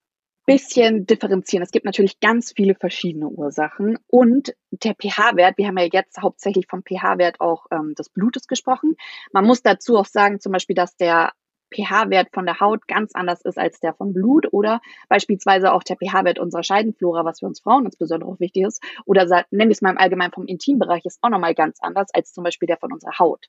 bisschen 0.46 1.04
differenzieren. 1.04 1.62
Es 1.62 1.70
gibt 1.70 1.84
natürlich 1.84 2.18
ganz 2.20 2.52
viele 2.56 2.74
verschiedene 2.74 3.28
Ursachen 3.28 3.98
und 4.06 4.54
der 4.70 4.94
pH-Wert, 4.94 5.58
wir 5.58 5.66
haben 5.66 5.78
ja 5.78 5.88
jetzt 5.92 6.20
hauptsächlich 6.22 6.66
vom 6.68 6.82
pH-Wert 6.82 7.40
auch 7.40 7.66
ähm, 7.70 7.94
des 7.94 8.08
Blutes 8.08 8.46
gesprochen. 8.46 8.94
Man 9.32 9.44
muss 9.44 9.62
dazu 9.62 9.98
auch 9.98 10.06
sagen, 10.06 10.40
zum 10.40 10.52
Beispiel, 10.52 10.74
dass 10.74 10.96
der 10.96 11.32
pH-Wert 11.72 12.28
von 12.32 12.46
der 12.46 12.60
Haut 12.60 12.86
ganz 12.86 13.14
anders 13.14 13.42
ist 13.42 13.58
als 13.58 13.80
der 13.80 13.94
vom 13.94 14.12
Blut 14.12 14.52
oder 14.52 14.80
beispielsweise 15.08 15.72
auch 15.72 15.82
der 15.82 15.96
pH-Wert 15.96 16.38
unserer 16.38 16.62
Scheidenflora, 16.62 17.24
was 17.24 17.40
für 17.40 17.46
uns 17.46 17.60
Frauen 17.60 17.86
insbesondere 17.86 18.30
auch 18.30 18.40
wichtig 18.40 18.64
ist, 18.64 18.82
oder 19.06 19.26
nenne 19.50 19.70
ich 19.70 19.78
es 19.78 19.82
mal 19.82 19.90
im 19.90 19.98
Allgemeinen 19.98 20.32
vom 20.32 20.46
Intimbereich, 20.46 21.04
ist 21.04 21.18
auch 21.22 21.30
nochmal 21.30 21.54
ganz 21.54 21.78
anders 21.80 22.08
als 22.12 22.32
zum 22.32 22.44
Beispiel 22.44 22.66
der 22.66 22.76
von 22.76 22.92
unserer 22.92 23.18
Haut. 23.18 23.48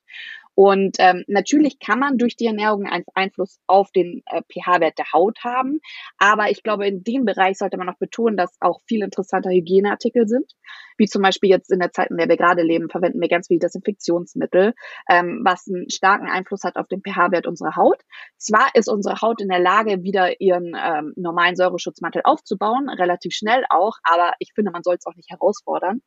Und 0.54 0.96
ähm, 0.98 1.24
natürlich 1.26 1.78
kann 1.78 1.98
man 1.98 2.16
durch 2.16 2.36
die 2.36 2.46
Ernährung 2.46 2.86
einen 2.86 3.04
Einfluss 3.14 3.58
auf 3.66 3.90
den 3.90 4.22
äh, 4.26 4.42
pH-Wert 4.42 4.98
der 4.98 5.12
Haut 5.12 5.38
haben, 5.42 5.80
aber 6.18 6.50
ich 6.50 6.62
glaube, 6.62 6.86
in 6.86 7.02
dem 7.02 7.24
Bereich 7.24 7.58
sollte 7.58 7.76
man 7.76 7.86
noch 7.86 7.98
betonen, 7.98 8.36
dass 8.36 8.56
auch 8.60 8.80
viel 8.86 9.02
interessanter 9.02 9.50
Hygieneartikel 9.50 10.28
sind, 10.28 10.52
wie 10.96 11.06
zum 11.06 11.22
Beispiel 11.22 11.50
jetzt 11.50 11.72
in 11.72 11.80
der 11.80 11.92
Zeit, 11.92 12.10
in 12.10 12.16
der 12.16 12.28
wir 12.28 12.36
gerade 12.36 12.62
leben, 12.62 12.88
verwenden 12.88 13.20
wir 13.20 13.28
ganz 13.28 13.48
viel 13.48 13.58
Desinfektionsmittel, 13.58 14.74
ähm, 15.10 15.40
was 15.44 15.66
einen 15.66 15.90
starken 15.90 16.28
Einfluss 16.28 16.62
hat 16.62 16.76
auf 16.76 16.86
den 16.86 17.02
pH-Wert 17.02 17.46
unserer 17.46 17.76
Haut. 17.76 18.00
Zwar 18.38 18.68
ist 18.74 18.88
unsere 18.88 19.20
Haut 19.20 19.40
in 19.40 19.48
der 19.48 19.60
Lage, 19.60 20.02
wieder 20.02 20.40
ihren 20.40 20.76
ähm, 20.80 21.12
normalen 21.16 21.56
Säureschutzmantel 21.56 22.22
aufzubauen, 22.24 22.88
relativ 22.88 23.34
schnell 23.34 23.64
auch, 23.70 23.98
aber 24.04 24.34
ich 24.38 24.52
finde, 24.54 24.70
man 24.70 24.82
soll 24.82 24.96
es 24.96 25.06
auch 25.06 25.16
nicht 25.16 25.30
herausfordern. 25.30 26.00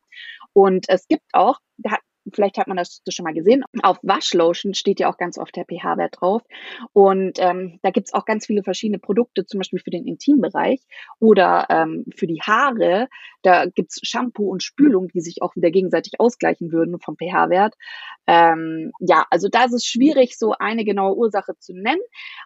Und 0.53 0.85
es 0.87 1.07
gibt 1.07 1.25
auch, 1.33 1.59
da 1.77 1.97
vielleicht 2.33 2.57
hat 2.57 2.67
man 2.67 2.77
das 2.77 3.01
schon 3.09 3.23
mal 3.23 3.33
gesehen, 3.33 3.63
auf 3.83 3.99
Waschlotion 4.01 4.73
steht 4.73 4.99
ja 4.99 5.09
auch 5.09 5.17
ganz 5.17 5.37
oft 5.37 5.55
der 5.55 5.65
pH-Wert 5.65 6.15
drauf. 6.19 6.41
Und 6.93 7.39
ähm, 7.39 7.79
da 7.83 7.91
gibt's 7.91 8.13
auch 8.13 8.25
ganz 8.25 8.45
viele 8.45 8.63
verschiedene 8.63 8.99
Produkte, 8.99 9.45
zum 9.45 9.59
Beispiel 9.59 9.79
für 9.79 9.91
den 9.91 10.05
Intimbereich 10.05 10.81
oder 11.19 11.67
ähm, 11.69 12.05
für 12.15 12.27
die 12.27 12.41
Haare. 12.41 13.07
Da 13.41 13.65
gibt's 13.65 13.99
Shampoo 14.03 14.49
und 14.49 14.63
Spülung, 14.63 15.07
die 15.09 15.21
sich 15.21 15.41
auch 15.41 15.55
wieder 15.55 15.71
gegenseitig 15.71 16.19
ausgleichen 16.19 16.71
würden 16.71 16.99
vom 16.99 17.15
pH-Wert. 17.17 17.75
Ähm, 18.27 18.91
ja, 18.99 19.25
also 19.29 19.47
da 19.49 19.65
ist 19.65 19.73
es 19.73 19.85
schwierig, 19.85 20.37
so 20.37 20.53
eine 20.57 20.83
genaue 20.83 21.15
Ursache 21.15 21.53
zu 21.59 21.73
nennen. 21.73 22.01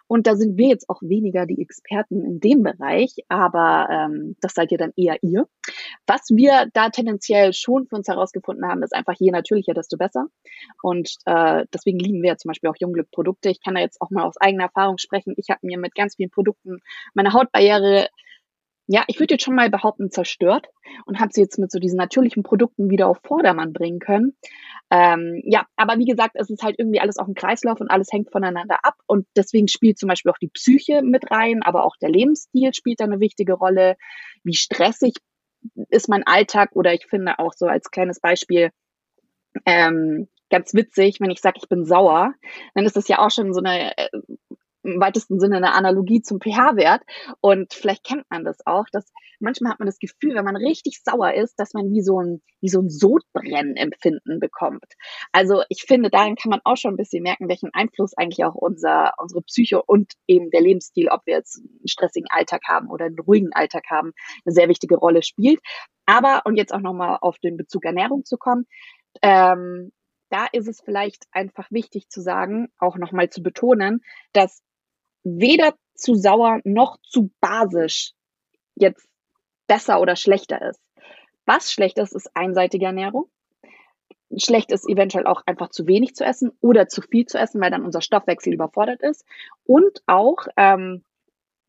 Und 0.06 0.26
da 0.26 0.36
sind 0.36 0.56
wir 0.56 0.68
jetzt 0.68 0.88
auch 0.88 1.02
weniger 1.02 1.46
die 1.46 1.60
Experten 1.60 2.24
in 2.24 2.40
dem 2.40 2.62
Bereich, 2.62 3.16
aber 3.28 3.88
ähm, 3.90 4.36
das 4.40 4.54
seid 4.54 4.70
ihr 4.72 4.78
dann 4.78 4.92
eher 4.96 5.16
ihr. 5.22 5.46
Was 6.06 6.28
wir 6.30 6.68
da 6.72 6.90
tendenziell 6.90 7.52
schon 7.52 7.86
für 7.86 7.96
uns 7.96 8.08
herausgefunden 8.08 8.68
haben, 8.68 8.82
ist 8.82 8.94
einfach 8.94 9.14
je 9.18 9.30
natürlicher, 9.30 9.71
desto 9.74 9.96
besser. 9.96 10.26
Und 10.82 11.16
äh, 11.26 11.64
deswegen 11.72 11.98
lieben 11.98 12.22
wir 12.22 12.30
ja 12.30 12.36
zum 12.36 12.48
Beispiel 12.48 12.70
auch 12.70 12.76
Jungglück-Produkte. 12.78 13.50
Ich 13.50 13.62
kann 13.62 13.74
da 13.74 13.80
jetzt 13.80 14.00
auch 14.00 14.10
mal 14.10 14.24
aus 14.24 14.36
eigener 14.38 14.64
Erfahrung 14.64 14.98
sprechen. 14.98 15.34
Ich 15.36 15.50
habe 15.50 15.60
mir 15.62 15.78
mit 15.78 15.94
ganz 15.94 16.16
vielen 16.16 16.30
Produkten 16.30 16.78
meine 17.14 17.32
Hautbarriere 17.32 18.08
ja, 18.88 19.04
ich 19.06 19.20
würde 19.20 19.34
jetzt 19.34 19.44
schon 19.44 19.54
mal 19.54 19.70
behaupten, 19.70 20.10
zerstört 20.10 20.66
und 21.06 21.20
habe 21.20 21.32
sie 21.32 21.40
jetzt 21.40 21.58
mit 21.58 21.70
so 21.70 21.78
diesen 21.78 21.96
natürlichen 21.96 22.42
Produkten 22.42 22.90
wieder 22.90 23.06
auf 23.06 23.18
Vordermann 23.22 23.72
bringen 23.72 24.00
können. 24.00 24.36
Ähm, 24.90 25.40
ja, 25.44 25.66
aber 25.76 25.98
wie 25.98 26.04
gesagt, 26.04 26.32
es 26.34 26.50
ist 26.50 26.62
halt 26.62 26.78
irgendwie 26.78 27.00
alles 27.00 27.16
auch 27.16 27.28
ein 27.28 27.34
Kreislauf 27.34 27.80
und 27.80 27.90
alles 27.90 28.12
hängt 28.12 28.30
voneinander 28.30 28.78
ab 28.82 28.96
und 29.06 29.26
deswegen 29.36 29.68
spielt 29.68 29.98
zum 29.98 30.08
Beispiel 30.08 30.32
auch 30.32 30.38
die 30.38 30.50
Psyche 30.50 31.02
mit 31.02 31.30
rein, 31.30 31.62
aber 31.62 31.84
auch 31.84 31.96
der 31.96 32.10
Lebensstil 32.10 32.74
spielt 32.74 33.00
da 33.00 33.04
eine 33.04 33.20
wichtige 33.20 33.54
Rolle. 33.54 33.96
Wie 34.42 34.54
stressig 34.54 35.14
ist 35.88 36.08
mein 36.08 36.26
Alltag 36.26 36.70
oder 36.74 36.92
ich 36.92 37.06
finde 37.06 37.38
auch 37.38 37.52
so 37.54 37.66
als 37.66 37.90
kleines 37.90 38.20
Beispiel, 38.20 38.70
ähm, 39.66 40.28
ganz 40.50 40.74
witzig, 40.74 41.20
wenn 41.20 41.30
ich 41.30 41.40
sage, 41.40 41.58
ich 41.62 41.68
bin 41.68 41.84
sauer, 41.84 42.34
dann 42.74 42.84
ist 42.84 42.96
das 42.96 43.08
ja 43.08 43.18
auch 43.18 43.30
schon 43.30 43.52
so 43.54 43.60
eine 43.60 43.96
äh, 43.96 44.08
im 44.84 45.00
weitesten 45.00 45.38
Sinne 45.38 45.56
eine 45.56 45.74
Analogie 45.74 46.22
zum 46.22 46.40
pH-Wert. 46.40 47.02
Und 47.40 47.72
vielleicht 47.72 48.04
kennt 48.04 48.24
man 48.30 48.44
das 48.44 48.58
auch, 48.66 48.86
dass 48.90 49.12
manchmal 49.40 49.72
hat 49.72 49.78
man 49.78 49.86
das 49.86 49.98
Gefühl, 49.98 50.34
wenn 50.34 50.44
man 50.44 50.56
richtig 50.56 51.00
sauer 51.04 51.34
ist, 51.34 51.58
dass 51.58 51.74
man 51.74 51.90
wie 51.92 52.02
so 52.02 52.20
ein, 52.20 52.42
wie 52.60 52.68
so 52.68 52.80
ein 52.80 52.90
Sodbrennen-Empfinden 52.90 54.40
bekommt. 54.40 54.84
Also 55.32 55.62
ich 55.68 55.84
finde, 55.86 56.10
darin 56.10 56.36
kann 56.36 56.50
man 56.50 56.60
auch 56.64 56.76
schon 56.76 56.94
ein 56.94 56.96
bisschen 56.96 57.22
merken, 57.22 57.48
welchen 57.48 57.72
Einfluss 57.72 58.16
eigentlich 58.16 58.44
auch 58.44 58.54
unser, 58.54 59.12
unsere 59.18 59.42
Psyche 59.42 59.82
und 59.82 60.12
eben 60.26 60.50
der 60.50 60.60
Lebensstil, 60.62 61.08
ob 61.08 61.22
wir 61.26 61.34
jetzt 61.34 61.58
einen 61.58 61.88
stressigen 61.88 62.28
Alltag 62.30 62.62
haben 62.68 62.88
oder 62.88 63.06
einen 63.06 63.18
ruhigen 63.18 63.52
Alltag 63.52 63.84
haben, 63.90 64.12
eine 64.44 64.54
sehr 64.54 64.68
wichtige 64.68 64.96
Rolle 64.96 65.22
spielt. 65.22 65.60
Aber, 66.06 66.42
und 66.44 66.56
jetzt 66.56 66.74
auch 66.74 66.80
nochmal 66.80 67.18
auf 67.20 67.38
den 67.38 67.56
Bezug 67.56 67.84
Ernährung 67.84 68.24
zu 68.24 68.36
kommen, 68.36 68.66
ähm, 69.20 69.92
da 70.30 70.46
ist 70.50 70.66
es 70.66 70.80
vielleicht 70.80 71.26
einfach 71.30 71.70
wichtig 71.70 72.08
zu 72.08 72.22
sagen, 72.22 72.72
auch 72.78 72.96
nochmal 72.96 73.28
zu 73.28 73.42
betonen, 73.42 74.02
dass 74.32 74.62
weder 75.24 75.74
zu 75.94 76.14
sauer 76.14 76.60
noch 76.64 76.98
zu 77.02 77.30
basisch 77.40 78.12
jetzt 78.74 79.06
besser 79.66 80.00
oder 80.00 80.16
schlechter 80.16 80.62
ist. 80.62 80.80
Was 81.44 81.72
schlecht 81.72 81.98
ist, 81.98 82.14
ist 82.14 82.34
einseitige 82.34 82.86
Ernährung. 82.86 83.30
Schlecht 84.36 84.72
ist 84.72 84.88
eventuell 84.88 85.26
auch 85.26 85.42
einfach 85.46 85.68
zu 85.68 85.86
wenig 85.86 86.14
zu 86.14 86.24
essen 86.24 86.52
oder 86.60 86.88
zu 86.88 87.02
viel 87.02 87.26
zu 87.26 87.38
essen, 87.38 87.60
weil 87.60 87.70
dann 87.70 87.84
unser 87.84 88.00
Stoffwechsel 88.00 88.54
überfordert 88.54 89.02
ist. 89.02 89.26
Und 89.64 90.02
auch 90.06 90.46
ähm, 90.56 91.04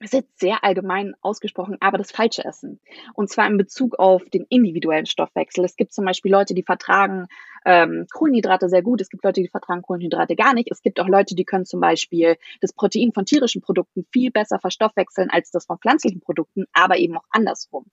ist 0.04 0.14
jetzt 0.14 0.40
sehr 0.40 0.64
allgemein 0.64 1.14
ausgesprochen, 1.22 1.78
aber 1.80 1.98
das 1.98 2.12
falsche 2.12 2.44
Essen. 2.46 2.80
Und 3.14 3.30
zwar 3.30 3.48
in 3.48 3.58
Bezug 3.58 4.00
auf 4.00 4.24
den 4.26 4.46
individuellen 4.50 5.06
Stoffwechsel. 5.06 5.64
Es 5.66 5.76
gibt 5.76 5.94
zum 5.94 6.06
Beispiel 6.06 6.32
Leute, 6.32 6.54
die 6.54 6.64
vertragen 6.64 7.28
ähm, 7.66 8.06
Kohlenhydrate 8.12 8.70
sehr 8.70 8.82
gut. 8.82 9.02
Es 9.02 9.10
gibt 9.10 9.24
Leute, 9.24 9.42
die 9.42 9.48
vertragen 9.48 9.82
Kohlenhydrate 9.82 10.36
gar 10.36 10.54
nicht. 10.54 10.70
Es 10.72 10.82
gibt 10.82 11.00
auch 11.00 11.08
Leute, 11.08 11.36
die 11.36 11.46
können 11.46 11.66
zum 11.66 11.80
Beispiel 11.80 12.36
das 12.62 12.74
Protein 12.74 13.12
von 13.14 13.26
tierischen 13.26 13.62
Produkten 13.62 14.06
viel 14.12 14.32
besser 14.32 14.60
verstoffwechseln 14.60 15.30
als 15.30 15.52
das 15.52 15.66
von 15.66 15.78
pflanzlichen 15.78 16.22
Produkten, 16.22 16.66
aber 16.74 16.98
eben 16.98 17.18
auch 17.18 17.26
andersrum. 17.30 17.86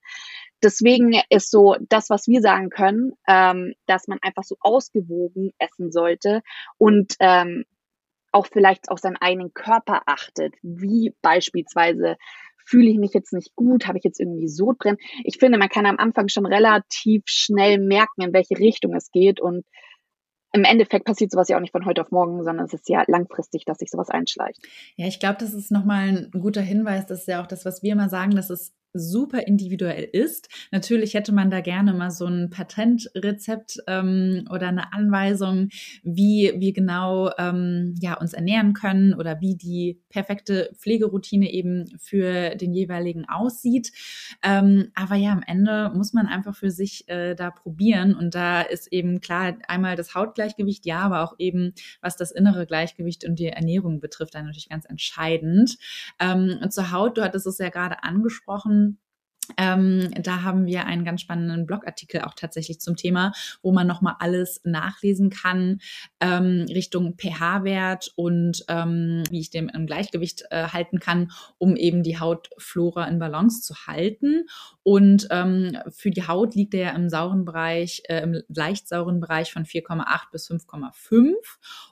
Deswegen 0.63 1.19
ist 1.31 1.51
so 1.51 1.77
das, 1.89 2.11
was 2.11 2.27
wir 2.27 2.43
sagen 2.43 2.69
können, 2.69 3.13
ähm, 3.27 3.75
dass 3.87 4.09
man 4.09 4.19
einfach 4.21 4.45
so 4.45 4.57
ausgewogen 4.61 5.53
essen 5.59 5.91
sollte 5.91 6.43
und 6.77 7.15
ähm, 7.21 7.65
auch 8.33 8.47
vielleicht 8.47 8.91
auf 8.91 8.99
seinen 8.99 9.17
eigenen 9.17 9.53
Körper 9.55 10.03
achtet, 10.07 10.55
wie 10.63 11.15
beispielsweise 11.23 12.17
fühle 12.65 12.89
ich 12.91 12.99
mich 12.99 13.13
jetzt 13.13 13.33
nicht 13.33 13.55
gut, 13.57 13.87
habe 13.87 13.99
ich 13.99 14.05
jetzt 14.05 14.21
irgendwie 14.21 14.49
Sodbrennen. 14.49 14.99
Ich 15.25 15.39
finde, 15.39 15.59
man 15.59 15.69
kann 15.69 15.87
am 15.87 15.99
Anfang 15.99 16.29
schon 16.29 16.47
relativ 16.47 17.23
schnell 17.27 17.79
merken, 17.79 18.23
in 18.23 18.33
welche 18.33 18.59
Richtung 18.59 18.95
es 18.95 19.11
geht 19.11 19.41
und 19.41 19.65
im 20.53 20.65
Endeffekt 20.65 21.05
passiert 21.05 21.31
sowas 21.31 21.49
ja 21.49 21.57
auch 21.57 21.61
nicht 21.61 21.73
von 21.73 21.87
heute 21.87 22.03
auf 22.03 22.11
morgen, 22.11 22.43
sondern 22.43 22.67
es 22.67 22.73
ist 22.73 22.89
ja 22.89 23.05
langfristig, 23.07 23.65
dass 23.65 23.79
sich 23.79 23.91
sowas 23.91 24.11
einschleicht. 24.11 24.61
Ja, 24.97 25.07
ich 25.07 25.21
glaube, 25.21 25.37
das 25.39 25.55
ist 25.55 25.71
nochmal 25.71 26.09
ein 26.09 26.31
guter 26.33 26.61
Hinweis. 26.61 27.07
Das 27.07 27.21
ist 27.21 27.29
ja 27.29 27.41
auch 27.41 27.47
das, 27.47 27.65
was 27.65 27.83
wir 27.83 27.93
immer 27.93 28.09
sagen, 28.09 28.35
dass 28.35 28.51
es 28.51 28.75
super 28.93 29.47
individuell 29.47 30.05
ist. 30.05 30.49
Natürlich 30.71 31.15
hätte 31.15 31.33
man 31.33 31.51
da 31.51 31.61
gerne 31.61 31.93
mal 31.93 32.11
so 32.11 32.27
ein 32.27 32.51
Patentrezept 32.51 33.79
ähm, 33.87 34.47
oder 34.51 34.69
eine 34.69 34.93
Anweisung, 34.93 35.69
wie 36.03 36.53
wir 36.57 36.73
genau 36.73 37.31
ähm, 37.39 37.95
ja, 38.01 38.15
uns 38.15 38.33
ernähren 38.33 38.73
können 38.73 39.15
oder 39.15 39.41
wie 39.41 39.57
die 39.57 40.01
perfekte 40.09 40.71
Pflegeroutine 40.77 41.53
eben 41.53 41.87
für 41.99 42.57
den 42.57 42.73
jeweiligen 42.73 43.29
aussieht. 43.29 43.93
Ähm, 44.43 44.91
aber 44.95 45.15
ja, 45.15 45.33
am 45.33 45.43
Ende 45.47 45.93
muss 45.95 46.13
man 46.13 46.27
einfach 46.27 46.57
für 46.57 46.71
sich 46.71 47.09
äh, 47.09 47.35
da 47.35 47.51
probieren 47.51 48.15
und 48.15 48.35
da 48.35 48.63
ist 48.63 48.93
eben 48.93 49.21
klar 49.21 49.57
einmal 49.69 49.97
das 49.97 50.15
Hautgleichgewicht, 50.15 50.87
ja, 50.87 51.01
aber 51.01 51.23
auch 51.23 51.35
eben 51.39 51.75
was 52.01 52.17
das 52.17 52.33
innere 52.33 52.67
Gleichgewicht 52.67 53.25
und 53.25 53.39
die 53.39 53.47
Ernährung 53.47 54.01
betrifft, 54.01 54.35
dann 54.35 54.47
natürlich 54.47 54.69
ganz 54.69 54.85
entscheidend. 54.85 55.77
Ähm, 56.19 56.59
zur 56.71 56.91
Haut, 56.91 57.19
du 57.19 57.23
hattest 57.23 57.47
es 57.47 57.59
ja 57.59 57.69
gerade 57.69 58.03
angesprochen, 58.03 58.80
Ähm, 59.57 60.11
da 60.23 60.43
haben 60.43 60.67
wir 60.67 60.87
einen 60.87 61.05
ganz 61.05 61.21
spannenden 61.21 61.67
Blogartikel 61.67 62.23
auch 62.23 62.35
tatsächlich 62.35 62.81
zum 62.81 62.97
Thema, 62.97 63.33
wo 63.63 63.73
man 63.73 63.87
nochmal 63.87 64.17
alles 64.19 64.61
nachlesen 64.65 65.31
kann 65.31 65.81
ähm, 66.21 66.67
Richtung 66.69 67.17
pH-Wert 67.17 68.13
und 68.17 68.65
ähm, 68.69 69.23
wie 69.31 69.41
ich 69.41 69.51
dem 69.51 69.69
im 69.69 69.87
Gleichgewicht 69.87 70.45
äh, 70.51 70.69
halten 70.69 71.01
kann, 71.01 71.33
um 71.59 71.77
eben 71.77 72.03
die 72.03 72.19
Hautflora 72.19 73.05
in 73.07 73.19
Balance 73.19 73.63
zu 73.63 73.87
halten. 73.87 74.47
Und 74.83 75.29
ähm, 75.31 75.79
für 75.91 76.11
die 76.11 76.27
Haut 76.27 76.55
liegt 76.55 76.75
er 76.75 76.95
im 76.95 77.09
sauren 77.09 77.45
Bereich, 77.45 78.03
äh, 78.09 78.23
im 78.23 78.43
leicht 78.49 78.89
sauren 78.89 79.21
Bereich 79.21 79.53
von 79.53 79.65
4,8 79.65 80.31
bis 80.33 80.51
5,5. 80.51 81.35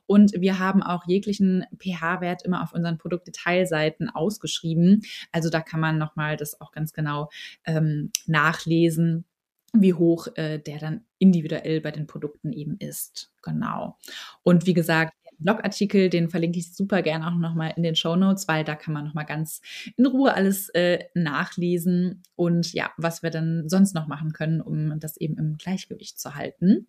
Und 0.08 0.32
wir 0.40 0.58
haben 0.58 0.82
auch 0.82 1.06
jeglichen 1.06 1.66
pH-Wert 1.78 2.42
immer 2.42 2.62
auf 2.62 2.72
unseren 2.72 2.96
Produktdetailseiten 2.96 4.08
ausgeschrieben. 4.08 5.02
Also 5.32 5.50
da 5.50 5.60
kann 5.60 5.80
man 5.80 5.98
nochmal 5.98 6.36
das 6.38 6.60
auch 6.60 6.72
ganz 6.72 6.94
genau 6.94 7.28
ähm, 7.64 8.10
nachlesen, 8.26 9.26
wie 9.74 9.92
hoch 9.92 10.28
äh, 10.36 10.58
der 10.58 10.78
dann 10.78 11.04
individuell 11.18 11.82
bei 11.82 11.90
den 11.90 12.06
Produkten 12.06 12.52
eben 12.52 12.78
ist. 12.78 13.30
Genau. 13.42 13.98
Und 14.42 14.66
wie 14.66 14.74
gesagt, 14.74 15.12
Blogartikel, 15.38 16.10
den 16.10 16.28
verlinke 16.28 16.58
ich 16.58 16.74
super 16.74 17.02
gerne 17.02 17.26
auch 17.26 17.36
nochmal 17.36 17.72
in 17.76 17.82
den 17.82 17.96
Show 17.96 18.16
Notes, 18.16 18.48
weil 18.48 18.64
da 18.64 18.74
kann 18.74 18.94
man 18.94 19.04
nochmal 19.04 19.26
ganz 19.26 19.60
in 19.96 20.06
Ruhe 20.06 20.34
alles 20.34 20.68
äh, 20.70 21.04
nachlesen 21.14 22.22
und 22.36 22.72
ja, 22.72 22.90
was 22.96 23.22
wir 23.22 23.30
dann 23.30 23.68
sonst 23.68 23.94
noch 23.94 24.06
machen 24.06 24.32
können, 24.32 24.60
um 24.60 24.98
das 25.00 25.16
eben 25.16 25.38
im 25.38 25.56
Gleichgewicht 25.56 26.18
zu 26.18 26.34
halten. 26.34 26.88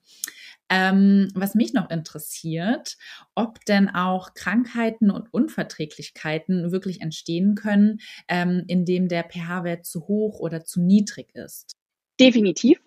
Ähm, 0.70 1.30
was 1.34 1.56
mich 1.56 1.74
noch 1.74 1.90
interessiert, 1.90 2.98
ob 3.36 3.66
denn 3.66 3.90
auch 3.90 4.34
Krankheiten 4.34 5.10
und 5.10 5.34
Unverträglichkeiten 5.34 6.72
wirklich 6.72 7.02
entstehen 7.02 7.56
können, 7.56 8.00
ähm, 8.28 8.64
indem 8.68 9.08
der 9.08 9.24
pH-Wert 9.24 9.86
zu 9.86 10.08
hoch 10.08 10.40
oder 10.40 10.64
zu 10.64 10.82
niedrig 10.82 11.34
ist. 11.34 11.76
Definitiv. 12.20 12.80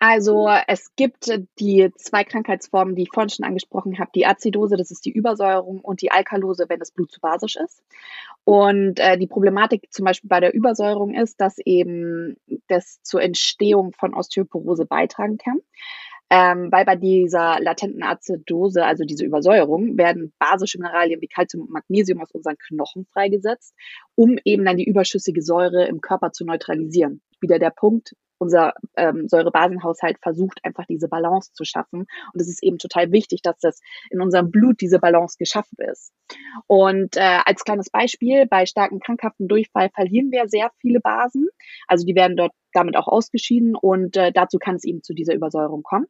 Also 0.00 0.48
es 0.68 0.94
gibt 0.94 1.28
die 1.58 1.90
zwei 1.96 2.22
Krankheitsformen, 2.22 2.94
die 2.94 3.02
ich 3.02 3.10
vorhin 3.12 3.30
schon 3.30 3.44
angesprochen 3.44 3.98
habe. 3.98 4.10
Die 4.14 4.26
Azidose, 4.26 4.76
das 4.76 4.92
ist 4.92 5.04
die 5.04 5.10
Übersäuerung, 5.10 5.80
und 5.80 6.02
die 6.02 6.12
Alkalose, 6.12 6.66
wenn 6.68 6.78
das 6.78 6.92
Blut 6.92 7.10
zu 7.10 7.20
basisch 7.20 7.56
ist. 7.56 7.82
Und 8.44 9.00
äh, 9.00 9.18
die 9.18 9.26
Problematik 9.26 9.88
zum 9.90 10.04
Beispiel 10.04 10.28
bei 10.28 10.38
der 10.38 10.54
Übersäuerung 10.54 11.14
ist, 11.14 11.40
dass 11.40 11.58
eben 11.58 12.36
das 12.68 13.02
zur 13.02 13.22
Entstehung 13.22 13.92
von 13.92 14.14
Osteoporose 14.14 14.86
beitragen 14.86 15.36
kann. 15.36 15.58
Ähm, 16.30 16.70
weil 16.70 16.84
bei 16.84 16.94
dieser 16.94 17.58
latenten 17.58 18.02
Azidose, 18.02 18.84
also 18.84 19.04
diese 19.04 19.24
Übersäuerung, 19.24 19.96
werden 19.96 20.32
basische 20.38 20.78
Mineralien 20.78 21.20
wie 21.22 21.26
Calcium 21.26 21.64
und 21.64 21.70
Magnesium 21.70 22.20
aus 22.20 22.30
unseren 22.32 22.58
Knochen 22.58 23.06
freigesetzt, 23.06 23.74
um 24.14 24.38
eben 24.44 24.64
dann 24.64 24.76
die 24.76 24.84
überschüssige 24.84 25.42
Säure 25.42 25.86
im 25.86 26.02
Körper 26.02 26.30
zu 26.30 26.44
neutralisieren. 26.44 27.22
Wieder 27.40 27.58
der 27.58 27.70
Punkt, 27.70 28.14
unser 28.38 28.74
ähm, 28.96 29.28
Säurebasenhaushalt 29.28 30.18
versucht 30.20 30.60
einfach 30.64 30.86
diese 30.86 31.08
Balance 31.08 31.52
zu 31.52 31.64
schaffen. 31.64 32.06
Und 32.32 32.40
es 32.40 32.48
ist 32.48 32.62
eben 32.62 32.78
total 32.78 33.12
wichtig, 33.12 33.42
dass 33.42 33.58
das 33.58 33.80
in 34.10 34.20
unserem 34.20 34.50
Blut 34.50 34.80
diese 34.80 34.98
Balance 34.98 35.36
geschaffen 35.38 35.76
ist. 35.90 36.12
Und 36.66 37.16
äh, 37.16 37.40
als 37.44 37.64
kleines 37.64 37.90
Beispiel, 37.90 38.46
bei 38.46 38.66
starken 38.66 39.00
krankhaften 39.00 39.48
Durchfall 39.48 39.90
verlieren 39.94 40.30
wir 40.30 40.48
sehr 40.48 40.70
viele 40.80 41.00
Basen. 41.00 41.48
Also 41.86 42.06
die 42.06 42.14
werden 42.14 42.36
dort 42.36 42.52
damit 42.72 42.96
auch 42.96 43.08
ausgeschieden 43.08 43.74
und 43.74 44.16
äh, 44.16 44.32
dazu 44.32 44.58
kann 44.58 44.76
es 44.76 44.84
eben 44.84 45.02
zu 45.02 45.14
dieser 45.14 45.34
Übersäuerung 45.34 45.82
kommen. 45.82 46.06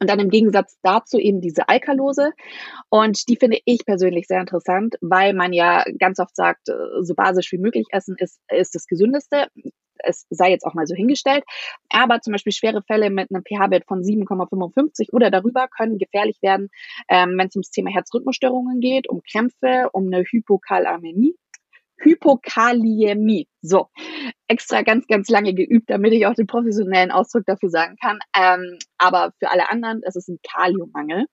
Und 0.00 0.10
dann 0.10 0.20
im 0.20 0.28
Gegensatz 0.28 0.78
dazu 0.82 1.18
eben 1.18 1.40
diese 1.40 1.68
Alkalose. 1.68 2.32
Und 2.90 3.26
die 3.28 3.36
finde 3.36 3.58
ich 3.64 3.86
persönlich 3.86 4.26
sehr 4.26 4.40
interessant, 4.40 4.96
weil 5.00 5.32
man 5.32 5.54
ja 5.54 5.82
ganz 5.98 6.18
oft 6.18 6.36
sagt, 6.36 6.68
äh, 6.68 6.74
so 7.00 7.14
basisch 7.14 7.50
wie 7.52 7.58
möglich 7.58 7.86
essen 7.90 8.14
ist, 8.18 8.38
ist 8.50 8.74
das 8.74 8.86
Gesündeste 8.86 9.46
es 10.04 10.26
sei 10.30 10.50
jetzt 10.50 10.64
auch 10.64 10.74
mal 10.74 10.86
so 10.86 10.94
hingestellt. 10.94 11.44
Aber 11.90 12.20
zum 12.20 12.32
Beispiel 12.32 12.52
schwere 12.52 12.82
Fälle 12.82 13.10
mit 13.10 13.30
einem 13.30 13.42
pH-Wert 13.42 13.84
von 13.86 14.02
7,55 14.02 15.12
oder 15.12 15.30
darüber 15.30 15.68
können 15.68 15.98
gefährlich 15.98 16.38
werden, 16.42 16.68
ähm, 17.08 17.36
wenn 17.38 17.48
es 17.48 17.56
ums 17.56 17.70
Thema 17.70 17.90
Herzrhythmusstörungen 17.90 18.80
geht, 18.80 19.08
um 19.08 19.22
Krämpfe, 19.22 19.88
um 19.92 20.06
eine 20.06 20.24
Hypokalämie. 20.24 21.34
Hypokaliämie. 22.00 23.48
So, 23.60 23.88
extra 24.46 24.82
ganz, 24.82 25.06
ganz 25.06 25.28
lange 25.28 25.52
geübt, 25.52 25.90
damit 25.90 26.12
ich 26.12 26.26
auch 26.26 26.34
den 26.34 26.46
professionellen 26.46 27.10
Ausdruck 27.10 27.44
dafür 27.46 27.70
sagen 27.70 27.96
kann. 28.00 28.18
Ähm, 28.36 28.78
aber 28.98 29.32
für 29.38 29.50
alle 29.50 29.68
anderen, 29.68 30.02
es 30.04 30.16
ist 30.16 30.28
ein 30.28 30.38
Kaliummangel. 30.48 31.26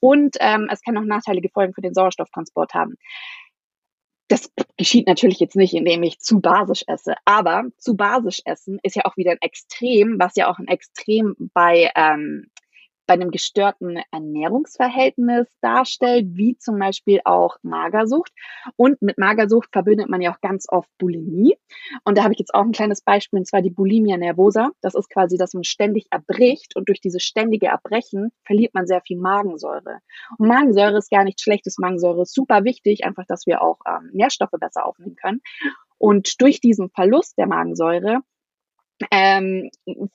Und 0.00 0.36
ähm, 0.40 0.68
es 0.70 0.80
kann 0.82 0.96
auch 0.96 1.04
nachteilige 1.04 1.50
Folgen 1.50 1.74
für 1.74 1.82
den 1.82 1.94
Sauerstofftransport 1.94 2.74
haben. 2.74 2.96
Das 4.28 4.50
geschieht 4.76 5.06
natürlich 5.06 5.38
jetzt 5.38 5.56
nicht, 5.56 5.74
indem 5.74 6.02
ich 6.02 6.18
zu 6.18 6.40
basisch 6.40 6.84
esse, 6.88 7.14
aber 7.24 7.64
zu 7.78 7.96
basisch 7.96 8.42
essen 8.44 8.78
ist 8.82 8.96
ja 8.96 9.04
auch 9.04 9.16
wieder 9.16 9.30
ein 9.30 9.40
Extrem, 9.40 10.18
was 10.18 10.34
ja 10.36 10.48
auch 10.48 10.58
ein 10.58 10.66
Extrem 10.66 11.36
bei 11.54 11.90
ähm, 11.94 12.50
bei 13.06 13.14
einem 13.14 13.30
gestörten 13.30 14.00
Ernährungsverhältnis 14.10 15.48
darstellt, 15.60 16.26
wie 16.30 16.56
zum 16.58 16.78
Beispiel 16.78 17.20
auch 17.24 17.56
Magersucht. 17.62 18.32
Und 18.76 19.00
mit 19.02 19.18
Magersucht 19.18 19.68
verbindet 19.72 20.08
man 20.08 20.20
ja 20.20 20.34
auch 20.34 20.40
ganz 20.40 20.66
oft 20.68 20.88
Bulimie. 20.98 21.56
Und 22.04 22.18
da 22.18 22.24
habe 22.24 22.34
ich 22.34 22.40
jetzt 22.40 22.54
auch 22.54 22.62
ein 22.62 22.72
kleines 22.72 23.02
Beispiel, 23.02 23.38
und 23.38 23.46
zwar 23.46 23.62
die 23.62 23.70
Bulimia 23.70 24.16
nervosa. 24.16 24.70
Das 24.80 24.94
ist 24.94 25.10
quasi, 25.10 25.36
dass 25.36 25.54
man 25.54 25.64
ständig 25.64 26.06
erbricht 26.10 26.76
und 26.76 26.88
durch 26.88 27.00
dieses 27.00 27.22
ständige 27.22 27.66
Erbrechen 27.66 28.30
verliert 28.44 28.74
man 28.74 28.86
sehr 28.86 29.00
viel 29.00 29.18
Magensäure. 29.18 30.00
Und 30.38 30.48
Magensäure 30.48 30.98
ist 30.98 31.10
gar 31.10 31.24
nicht 31.24 31.40
schlechtes. 31.40 31.78
Magensäure 31.78 32.22
ist 32.22 32.34
super 32.34 32.64
wichtig, 32.64 33.04
einfach, 33.04 33.24
dass 33.26 33.46
wir 33.46 33.62
auch 33.62 33.78
ähm, 33.86 34.10
Nährstoffe 34.12 34.50
besser 34.58 34.84
aufnehmen 34.86 35.16
können. 35.16 35.40
Und 35.98 36.40
durch 36.40 36.60
diesen 36.60 36.90
Verlust 36.90 37.38
der 37.38 37.46
Magensäure 37.46 38.20
ähm, 39.10 39.70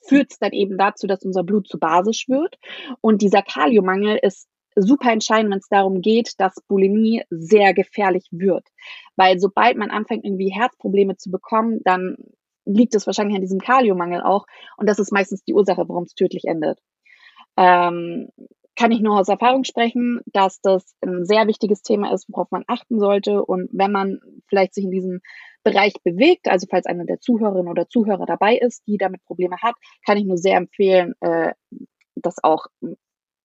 führt 0.06 0.32
es 0.32 0.38
dann 0.38 0.52
eben 0.52 0.78
dazu, 0.78 1.06
dass 1.06 1.24
unser 1.24 1.44
Blut 1.44 1.68
zu 1.68 1.78
basisch 1.78 2.28
wird. 2.28 2.56
Und 3.00 3.22
dieser 3.22 3.42
Kaliummangel 3.42 4.18
ist 4.20 4.48
super 4.74 5.12
entscheidend, 5.12 5.52
wenn 5.52 5.58
es 5.58 5.68
darum 5.68 6.00
geht, 6.00 6.34
dass 6.38 6.54
Bulimie 6.66 7.22
sehr 7.30 7.74
gefährlich 7.74 8.26
wird. 8.30 8.66
Weil 9.16 9.38
sobald 9.38 9.76
man 9.76 9.90
anfängt, 9.90 10.24
irgendwie 10.24 10.52
Herzprobleme 10.52 11.16
zu 11.16 11.30
bekommen, 11.30 11.80
dann 11.84 12.16
liegt 12.64 12.94
es 12.94 13.06
wahrscheinlich 13.06 13.36
an 13.36 13.42
diesem 13.42 13.60
Kaliummangel 13.60 14.22
auch. 14.22 14.46
Und 14.76 14.88
das 14.88 14.98
ist 14.98 15.12
meistens 15.12 15.44
die 15.44 15.54
Ursache, 15.54 15.88
warum 15.88 16.04
es 16.04 16.14
tödlich 16.14 16.44
endet. 16.44 16.78
Ähm, 17.56 18.28
kann 18.74 18.92
ich 18.92 19.00
nur 19.00 19.18
aus 19.18 19.28
Erfahrung 19.28 19.64
sprechen, 19.64 20.20
dass 20.26 20.60
das 20.62 20.94
ein 21.02 21.26
sehr 21.26 21.46
wichtiges 21.46 21.82
Thema 21.82 22.12
ist, 22.12 22.26
worauf 22.28 22.50
man 22.50 22.64
achten 22.66 22.98
sollte. 22.98 23.44
Und 23.44 23.68
wenn 23.72 23.92
man 23.92 24.20
vielleicht 24.48 24.74
sich 24.74 24.84
in 24.84 24.90
diesem 24.90 25.20
Bereich 25.62 25.94
bewegt, 26.02 26.48
also 26.48 26.66
falls 26.68 26.86
einer 26.86 27.04
der 27.04 27.20
Zuhörerinnen 27.20 27.70
oder 27.70 27.88
Zuhörer 27.88 28.26
dabei 28.26 28.56
ist, 28.56 28.86
die 28.86 28.96
damit 28.96 29.24
Probleme 29.24 29.56
hat, 29.62 29.74
kann 30.04 30.16
ich 30.16 30.24
nur 30.24 30.38
sehr 30.38 30.56
empfehlen, 30.56 31.14
äh, 31.20 31.52
das 32.16 32.42
auch 32.42 32.66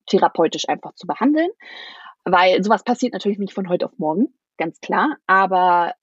therapeutisch 0.07 0.67
einfach 0.67 0.93
zu 0.95 1.07
behandeln. 1.07 1.49
Weil 2.25 2.63
sowas 2.63 2.83
passiert 2.83 3.13
natürlich 3.13 3.39
nicht 3.39 3.53
von 3.53 3.69
heute 3.69 3.85
auf 3.85 3.97
morgen, 3.97 4.33
ganz 4.57 4.79
klar. 4.79 5.17
Aber 5.27 5.93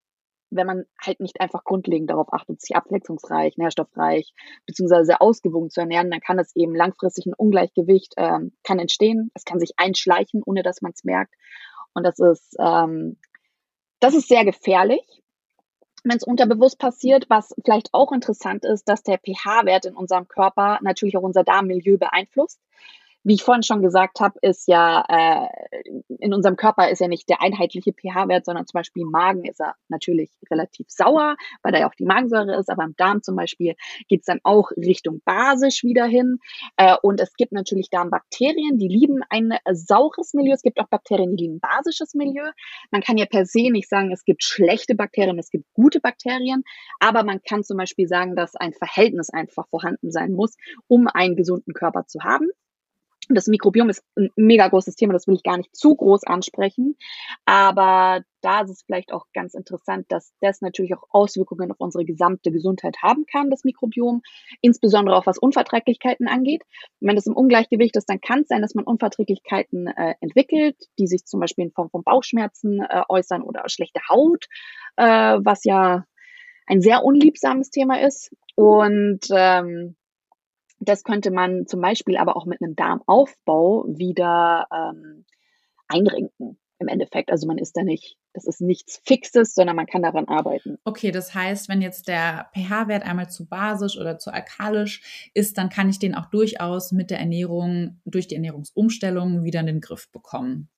wenn 0.49 0.67
man 0.67 0.85
halt 1.03 1.19
nicht 1.19 1.39
einfach 1.41 1.63
grundlegend 1.63 2.09
darauf 2.09 2.31
achtet, 2.31 2.61
sich 2.61 2.75
abwechslungsreich, 2.75 3.57
nährstoffreich 3.57 4.33
beziehungsweise 4.65 5.21
ausgewogen 5.21 5.69
zu 5.69 5.81
ernähren, 5.81 6.09
dann 6.09 6.21
kann 6.21 6.39
es 6.39 6.55
eben 6.55 6.75
langfristig 6.75 7.25
ein 7.25 7.33
Ungleichgewicht 7.33 8.13
ähm, 8.17 8.53
kann 8.63 8.79
entstehen. 8.79 9.31
Es 9.33 9.43
kann 9.43 9.59
sich 9.59 9.73
einschleichen, 9.77 10.41
ohne 10.45 10.63
dass 10.63 10.81
man 10.81 10.93
es 10.93 11.03
merkt. 11.03 11.33
Und 11.93 12.03
das 12.03 12.19
ist 12.19 12.55
ähm, 12.59 13.17
das 13.99 14.13
ist 14.13 14.27
sehr 14.27 14.45
gefährlich, 14.45 15.23
wenn 16.05 16.17
es 16.17 16.23
unterbewusst 16.23 16.79
passiert. 16.79 17.25
Was 17.29 17.53
vielleicht 17.63 17.93
auch 17.93 18.11
interessant 18.11 18.63
ist, 18.63 18.87
dass 18.87 19.03
der 19.03 19.17
pH-Wert 19.17 19.85
in 19.85 19.95
unserem 19.95 20.27
Körper 20.27 20.79
natürlich 20.81 21.17
auch 21.17 21.23
unser 21.23 21.43
Darmmilieu 21.43 21.97
beeinflusst 21.97 22.59
wie 23.25 23.33
ich 23.33 23.43
vorhin 23.43 23.63
schon 23.63 23.81
gesagt 23.81 24.19
habe, 24.19 24.37
ist 24.43 24.67
ja 24.67 25.03
äh, 25.09 25.81
in 26.19 26.31
unserem 26.31 26.55
Körper 26.55 26.89
ist 26.89 27.01
ja 27.01 27.07
nicht 27.07 27.27
der 27.27 27.41
einheitliche 27.41 27.91
pH-Wert, 27.91 28.45
sondern 28.45 28.67
zum 28.67 28.77
Beispiel 28.77 29.01
im 29.01 29.09
Magen 29.09 29.45
ist 29.45 29.59
er 29.59 29.73
natürlich 29.89 30.29
relativ 30.51 30.85
sauer, 30.89 31.35
weil 31.63 31.71
da 31.71 31.79
ja 31.79 31.89
auch 31.89 31.95
die 31.95 32.05
Magensäure 32.05 32.55
ist, 32.55 32.69
aber 32.69 32.83
im 32.83 32.95
Darm 32.95 33.23
zum 33.23 33.35
Beispiel 33.35 33.73
geht 34.07 34.19
es 34.19 34.25
dann 34.25 34.41
auch 34.43 34.69
Richtung 34.77 35.21
basisch 35.25 35.83
wieder 35.83 36.05
hin. 36.05 36.37
Äh, 36.77 36.95
und 37.01 37.19
es 37.19 37.33
gibt 37.33 37.51
natürlich 37.51 37.89
Darmbakterien, 37.89 38.77
die 38.77 38.87
lieben 38.87 39.21
ein 39.29 39.57
saures 39.71 40.35
Milieu. 40.35 40.53
Es 40.53 40.61
gibt 40.61 40.79
auch 40.79 40.87
Bakterien, 40.87 41.35
die 41.35 41.45
lieben 41.45 41.59
basisches 41.59 42.13
Milieu. 42.13 42.51
Man 42.91 43.01
kann 43.01 43.17
ja 43.17 43.25
per 43.25 43.47
se 43.47 43.71
nicht 43.71 43.89
sagen, 43.89 44.11
es 44.11 44.23
gibt 44.23 44.43
schlechte 44.43 44.93
Bakterien, 44.93 45.39
es 45.39 45.49
gibt 45.49 45.65
gute 45.73 45.99
Bakterien, 45.99 46.63
aber 46.99 47.23
man 47.23 47.41
kann 47.41 47.63
zum 47.63 47.77
Beispiel 47.77 48.07
sagen, 48.07 48.35
dass 48.35 48.55
ein 48.55 48.73
Verhältnis 48.73 49.31
einfach 49.31 49.67
vorhanden 49.69 50.11
sein 50.11 50.31
muss, 50.33 50.55
um 50.87 51.07
einen 51.07 51.35
gesunden 51.35 51.73
Körper 51.73 52.05
zu 52.05 52.19
haben. 52.21 52.51
Das 53.29 53.47
Mikrobiom 53.47 53.89
ist 53.89 54.03
ein 54.15 54.29
mega 54.35 54.67
großes 54.67 54.95
Thema, 54.95 55.13
das 55.13 55.27
will 55.27 55.35
ich 55.35 55.43
gar 55.43 55.57
nicht 55.57 55.75
zu 55.75 55.95
groß 55.95 56.23
ansprechen. 56.25 56.95
Aber 57.45 58.23
da 58.41 58.61
ist 58.61 58.69
es 58.69 58.83
vielleicht 58.83 59.11
auch 59.11 59.25
ganz 59.33 59.55
interessant, 59.55 60.05
dass 60.09 60.33
das 60.41 60.61
natürlich 60.61 60.93
auch 60.95 61.03
Auswirkungen 61.09 61.71
auf 61.71 61.79
unsere 61.79 62.05
gesamte 62.05 62.51
Gesundheit 62.51 62.97
haben 63.01 63.25
kann, 63.25 63.49
das 63.49 63.63
Mikrobiom, 63.63 64.21
insbesondere 64.61 65.15
auch 65.15 65.25
was 65.25 65.39
Unverträglichkeiten 65.39 66.27
angeht. 66.27 66.63
wenn 66.99 67.15
das 67.15 67.25
im 67.25 67.35
Ungleichgewicht 67.35 67.95
ist, 67.95 68.09
dann 68.09 68.21
kann 68.21 68.41
es 68.41 68.47
sein, 68.47 68.61
dass 68.61 68.75
man 68.75 68.85
Unverträglichkeiten 68.85 69.87
äh, 69.87 70.13
entwickelt, 70.21 70.77
die 70.99 71.07
sich 71.07 71.25
zum 71.25 71.39
Beispiel 71.39 71.65
in 71.65 71.71
Form 71.71 71.89
von 71.89 72.03
Bauchschmerzen 72.03 72.81
äh, 72.81 73.01
äußern 73.09 73.41
oder 73.41 73.67
schlechte 73.67 74.01
Haut, 74.09 74.45
äh, 74.97 75.03
was 75.05 75.63
ja 75.63 76.05
ein 76.67 76.81
sehr 76.81 77.03
unliebsames 77.03 77.69
Thema 77.69 78.01
ist. 78.01 78.35
Und 78.55 79.21
ähm, 79.31 79.95
das 80.79 81.03
könnte 81.03 81.31
man 81.31 81.67
zum 81.67 81.81
Beispiel 81.81 82.17
aber 82.17 82.35
auch 82.35 82.45
mit 82.45 82.61
einem 82.61 82.75
Darmaufbau 82.75 83.85
wieder 83.87 84.67
ähm, 84.71 85.25
einrenken 85.87 86.57
im 86.79 86.87
Endeffekt. 86.87 87.31
Also 87.31 87.47
man 87.47 87.57
ist 87.57 87.77
da 87.77 87.83
nicht, 87.83 88.17
das 88.33 88.45
ist 88.45 88.61
nichts 88.61 89.01
Fixes, 89.05 89.55
sondern 89.55 89.75
man 89.75 89.85
kann 89.85 90.01
daran 90.01 90.27
arbeiten. 90.27 90.77
Okay, 90.83 91.11
das 91.11 91.33
heißt, 91.33 91.69
wenn 91.69 91.81
jetzt 91.81 92.07
der 92.07 92.49
pH-Wert 92.53 93.03
einmal 93.03 93.29
zu 93.29 93.47
basisch 93.47 93.97
oder 93.97 94.17
zu 94.17 94.31
alkalisch 94.33 95.29
ist, 95.33 95.57
dann 95.57 95.69
kann 95.69 95.89
ich 95.89 95.99
den 95.99 96.15
auch 96.15 96.25
durchaus 96.25 96.91
mit 96.91 97.11
der 97.11 97.19
Ernährung, 97.19 98.01
durch 98.05 98.27
die 98.27 98.35
Ernährungsumstellung 98.35 99.43
wieder 99.43 99.61
in 99.61 99.67
den 99.67 99.81
Griff 99.81 100.11
bekommen. 100.11 100.69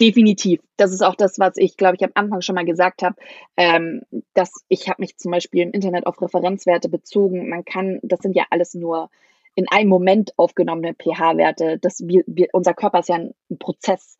Definitiv. 0.00 0.60
Das 0.76 0.92
ist 0.92 1.02
auch 1.02 1.14
das, 1.14 1.38
was 1.38 1.56
ich, 1.56 1.76
glaube 1.78 1.96
ich, 1.96 2.04
am 2.04 2.10
Anfang 2.14 2.42
schon 2.42 2.54
mal 2.54 2.66
gesagt 2.66 3.02
habe, 3.02 3.16
ähm, 3.56 4.02
dass 4.34 4.52
ich 4.68 4.88
habe 4.88 5.00
mich 5.00 5.16
zum 5.16 5.30
Beispiel 5.30 5.62
im 5.62 5.72
Internet 5.72 6.06
auf 6.06 6.20
Referenzwerte 6.20 6.90
bezogen. 6.90 7.48
Man 7.48 7.64
kann, 7.64 8.00
das 8.02 8.20
sind 8.20 8.36
ja 8.36 8.44
alles 8.50 8.74
nur 8.74 9.08
in 9.54 9.66
einem 9.70 9.88
Moment 9.88 10.38
aufgenommene 10.38 10.94
pH-Werte. 10.94 11.80
wir, 12.00 12.24
wir, 12.26 12.48
unser 12.52 12.74
Körper 12.74 12.98
ist 12.98 13.08
ja 13.08 13.14
ein, 13.14 13.34
ein 13.50 13.58
Prozess. 13.58 14.18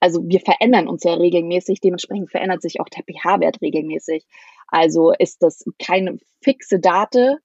Also 0.00 0.28
wir 0.28 0.40
verändern 0.40 0.88
uns 0.88 1.04
ja 1.04 1.14
regelmäßig, 1.14 1.80
dementsprechend 1.80 2.32
verändert 2.32 2.60
sich 2.60 2.80
auch 2.80 2.88
der 2.88 3.04
pH-Wert 3.04 3.62
regelmäßig. 3.62 4.26
Also 4.66 5.12
ist 5.12 5.40
das 5.44 5.64
keine 5.78 6.18
fixe 6.40 6.80
Date, 6.80 7.38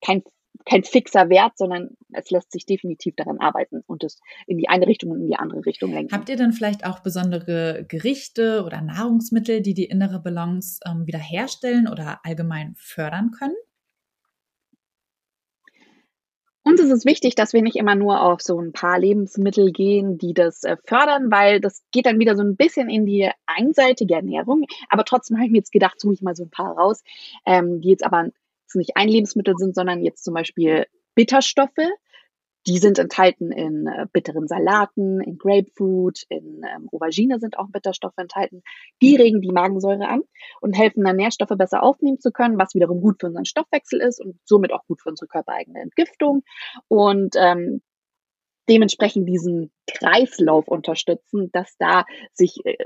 kein 0.00 0.22
kein 0.64 0.84
fixer 0.84 1.28
Wert, 1.30 1.56
sondern 1.56 1.96
es 2.12 2.30
lässt 2.30 2.52
sich 2.52 2.66
definitiv 2.66 3.14
daran 3.16 3.38
arbeiten 3.38 3.82
und 3.86 4.04
es 4.04 4.20
in 4.46 4.58
die 4.58 4.68
eine 4.68 4.86
Richtung 4.86 5.10
und 5.10 5.20
in 5.22 5.28
die 5.28 5.36
andere 5.36 5.64
Richtung 5.64 5.92
lenken. 5.92 6.12
Habt 6.12 6.28
ihr 6.28 6.36
dann 6.36 6.52
vielleicht 6.52 6.84
auch 6.84 7.00
besondere 7.00 7.84
Gerichte 7.88 8.64
oder 8.64 8.80
Nahrungsmittel, 8.82 9.62
die 9.62 9.74
die 9.74 9.86
innere 9.86 10.20
Balance 10.20 10.80
ähm, 10.86 11.06
wiederherstellen 11.06 11.88
oder 11.88 12.20
allgemein 12.24 12.74
fördern 12.76 13.30
können? 13.30 13.56
Uns 16.68 16.80
ist 16.80 16.90
es 16.90 17.06
wichtig, 17.06 17.34
dass 17.34 17.54
wir 17.54 17.62
nicht 17.62 17.76
immer 17.76 17.94
nur 17.94 18.20
auf 18.20 18.42
so 18.42 18.60
ein 18.60 18.72
paar 18.72 18.98
Lebensmittel 18.98 19.72
gehen, 19.72 20.18
die 20.18 20.34
das 20.34 20.64
äh, 20.64 20.76
fördern, 20.84 21.30
weil 21.30 21.62
das 21.62 21.82
geht 21.92 22.04
dann 22.04 22.18
wieder 22.18 22.36
so 22.36 22.42
ein 22.42 22.56
bisschen 22.56 22.90
in 22.90 23.06
die 23.06 23.30
einseitige 23.46 24.14
Ernährung. 24.14 24.66
Aber 24.90 25.06
trotzdem 25.06 25.38
habe 25.38 25.46
ich 25.46 25.50
mir 25.50 25.58
jetzt 25.58 25.72
gedacht, 25.72 25.98
suche 25.98 26.12
ich 26.12 26.20
mal 26.20 26.36
so 26.36 26.44
ein 26.44 26.50
paar 26.50 26.76
raus, 26.76 27.02
ähm, 27.46 27.80
die 27.80 27.88
jetzt 27.88 28.04
aber 28.04 28.28
nicht 28.74 28.92
ein 28.96 29.08
Lebensmittel 29.08 29.54
sind, 29.56 29.74
sondern 29.74 30.02
jetzt 30.02 30.24
zum 30.24 30.34
Beispiel 30.34 30.86
Bitterstoffe. 31.14 31.72
Die 32.66 32.78
sind 32.78 32.98
enthalten 32.98 33.50
in 33.50 33.86
äh, 33.86 34.06
bitteren 34.12 34.46
Salaten, 34.46 35.20
in 35.22 35.38
Grapefruit, 35.38 36.24
in 36.28 36.62
ähm, 36.64 36.88
Aubergine 36.92 37.38
sind 37.38 37.58
auch 37.58 37.68
Bitterstoffe 37.70 38.18
enthalten. 38.18 38.62
Die 39.00 39.16
regen 39.16 39.40
die 39.40 39.52
Magensäure 39.52 40.08
an 40.08 40.22
und 40.60 40.76
helfen 40.76 41.04
dann 41.04 41.16
Nährstoffe 41.16 41.56
besser 41.56 41.82
aufnehmen 41.82 42.20
zu 42.20 42.30
können, 42.30 42.58
was 42.58 42.74
wiederum 42.74 43.00
gut 43.00 43.20
für 43.20 43.28
unseren 43.28 43.46
Stoffwechsel 43.46 44.00
ist 44.00 44.20
und 44.20 44.38
somit 44.44 44.72
auch 44.72 44.84
gut 44.86 45.00
für 45.00 45.08
unsere 45.08 45.28
körpereigene 45.28 45.80
Entgiftung. 45.80 46.42
Und 46.88 47.36
ähm, 47.38 47.80
dementsprechend 48.68 49.28
diesen 49.28 49.72
Kreislauf 49.86 50.68
unterstützen, 50.68 51.50
dass 51.52 51.76
da 51.78 52.04
sich 52.34 52.58
äh, 52.64 52.76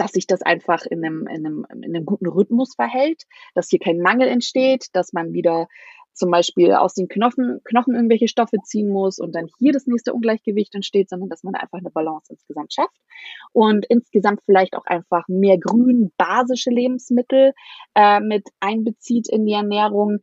dass 0.00 0.12
sich 0.12 0.26
das 0.26 0.40
einfach 0.40 0.86
in 0.86 1.04
einem, 1.04 1.26
in, 1.26 1.46
einem, 1.46 1.66
in 1.70 1.94
einem 1.94 2.06
guten 2.06 2.26
Rhythmus 2.26 2.74
verhält, 2.74 3.24
dass 3.54 3.68
hier 3.68 3.78
kein 3.78 4.00
Mangel 4.00 4.28
entsteht, 4.28 4.86
dass 4.94 5.12
man 5.12 5.34
wieder 5.34 5.68
zum 6.14 6.30
Beispiel 6.30 6.72
aus 6.72 6.94
den 6.94 7.08
Knochen, 7.08 7.60
Knochen 7.64 7.94
irgendwelche 7.94 8.26
Stoffe 8.26 8.56
ziehen 8.64 8.88
muss 8.88 9.18
und 9.18 9.34
dann 9.34 9.48
hier 9.58 9.72
das 9.72 9.86
nächste 9.86 10.14
Ungleichgewicht 10.14 10.74
entsteht, 10.74 11.10
sondern 11.10 11.28
dass 11.28 11.42
man 11.42 11.54
einfach 11.54 11.78
eine 11.78 11.90
Balance 11.90 12.32
insgesamt 12.32 12.72
schafft. 12.72 12.96
Und 13.52 13.84
insgesamt 13.90 14.40
vielleicht 14.44 14.74
auch 14.74 14.86
einfach 14.86 15.28
mehr 15.28 15.58
grün 15.58 16.12
basische 16.16 16.70
Lebensmittel 16.70 17.52
äh, 17.94 18.20
mit 18.20 18.48
einbezieht 18.60 19.28
in 19.28 19.44
die 19.44 19.52
Ernährung, 19.52 20.20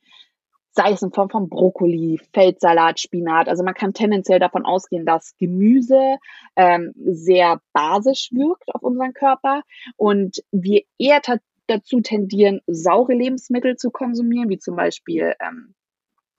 sei 0.78 0.92
es 0.92 1.02
in 1.02 1.12
Form 1.12 1.30
von 1.30 1.50
Brokkoli, 1.50 2.22
Feldsalat, 2.34 3.00
Spinat. 3.00 3.50
Also 3.50 3.64
man 3.64 3.74
kann 3.74 3.94
tendenziell 3.94 4.40
davon 4.40 4.64
ausgehen, 4.64 5.08
dass 5.08 5.36
Gemüse 5.38 6.18
ähm, 6.56 6.94
sehr 6.96 7.60
basisch 7.74 8.30
wirkt 8.32 8.74
auf 8.76 8.84
unseren 8.84 9.14
Körper 9.14 9.64
und 9.96 10.44
wir 10.52 10.84
eher 11.00 11.20
dazu 11.66 12.02
tendieren, 12.02 12.62
saure 12.68 13.14
Lebensmittel 13.14 13.76
zu 13.76 13.90
konsumieren, 13.90 14.50
wie 14.50 14.60
zum 14.60 14.76
Beispiel 14.76 15.34
ähm, 15.40 15.74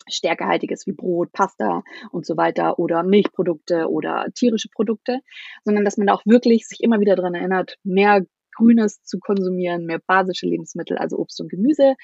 stärkehaltiges 0.06 0.86
wie 0.86 0.92
Brot, 0.92 1.32
Pasta 1.32 1.82
und 2.12 2.24
so 2.24 2.36
weiter 2.36 2.78
oder 2.78 3.02
Milchprodukte 3.02 3.90
oder 3.90 4.26
tierische 4.34 4.68
Produkte, 4.68 5.18
sondern 5.64 5.84
dass 5.84 5.96
man 5.96 6.06
da 6.06 6.14
auch 6.14 6.24
wirklich 6.24 6.66
sich 6.68 6.80
immer 6.80 7.00
wieder 7.00 7.16
daran 7.16 7.34
erinnert, 7.34 7.76
mehr 7.82 8.24
Grünes 8.58 9.02
zu 9.02 9.18
konsumieren, 9.18 9.86
mehr 9.86 10.00
basische 10.04 10.46
Lebensmittel, 10.46 10.98
also 10.98 11.16
Obst 11.16 11.40
und 11.40 11.48
Gemüse. 11.48 11.94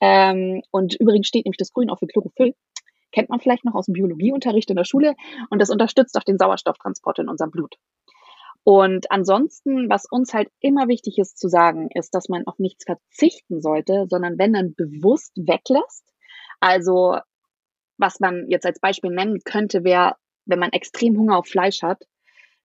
Ähm, 0.00 0.62
und 0.70 0.94
übrigens 1.00 1.26
steht 1.26 1.46
nämlich 1.46 1.58
das 1.58 1.72
Grün 1.72 1.90
auch 1.90 1.98
für 1.98 2.06
Chlorophyll. 2.06 2.54
Kennt 3.12 3.28
man 3.28 3.40
vielleicht 3.40 3.64
noch 3.64 3.74
aus 3.74 3.86
dem 3.86 3.94
Biologieunterricht 3.94 4.70
in 4.70 4.76
der 4.76 4.84
Schule. 4.84 5.14
Und 5.50 5.60
das 5.60 5.70
unterstützt 5.70 6.16
auch 6.16 6.24
den 6.24 6.38
Sauerstofftransport 6.38 7.18
in 7.18 7.28
unserem 7.28 7.50
Blut. 7.50 7.76
Und 8.64 9.10
ansonsten, 9.10 9.90
was 9.90 10.06
uns 10.08 10.32
halt 10.34 10.48
immer 10.60 10.86
wichtig 10.86 11.18
ist 11.18 11.38
zu 11.38 11.48
sagen, 11.48 11.88
ist, 11.94 12.14
dass 12.14 12.28
man 12.28 12.46
auf 12.46 12.58
nichts 12.58 12.84
verzichten 12.84 13.60
sollte, 13.60 14.06
sondern 14.08 14.38
wenn 14.38 14.52
dann 14.52 14.74
bewusst 14.74 15.32
weglässt. 15.36 16.04
Also, 16.60 17.18
was 17.98 18.20
man 18.20 18.46
jetzt 18.48 18.66
als 18.66 18.78
Beispiel 18.78 19.10
nennen 19.10 19.40
könnte, 19.44 19.82
wäre, 19.82 20.14
wenn 20.46 20.60
man 20.60 20.70
extrem 20.70 21.18
Hunger 21.18 21.38
auf 21.38 21.48
Fleisch 21.48 21.82
hat, 21.82 22.04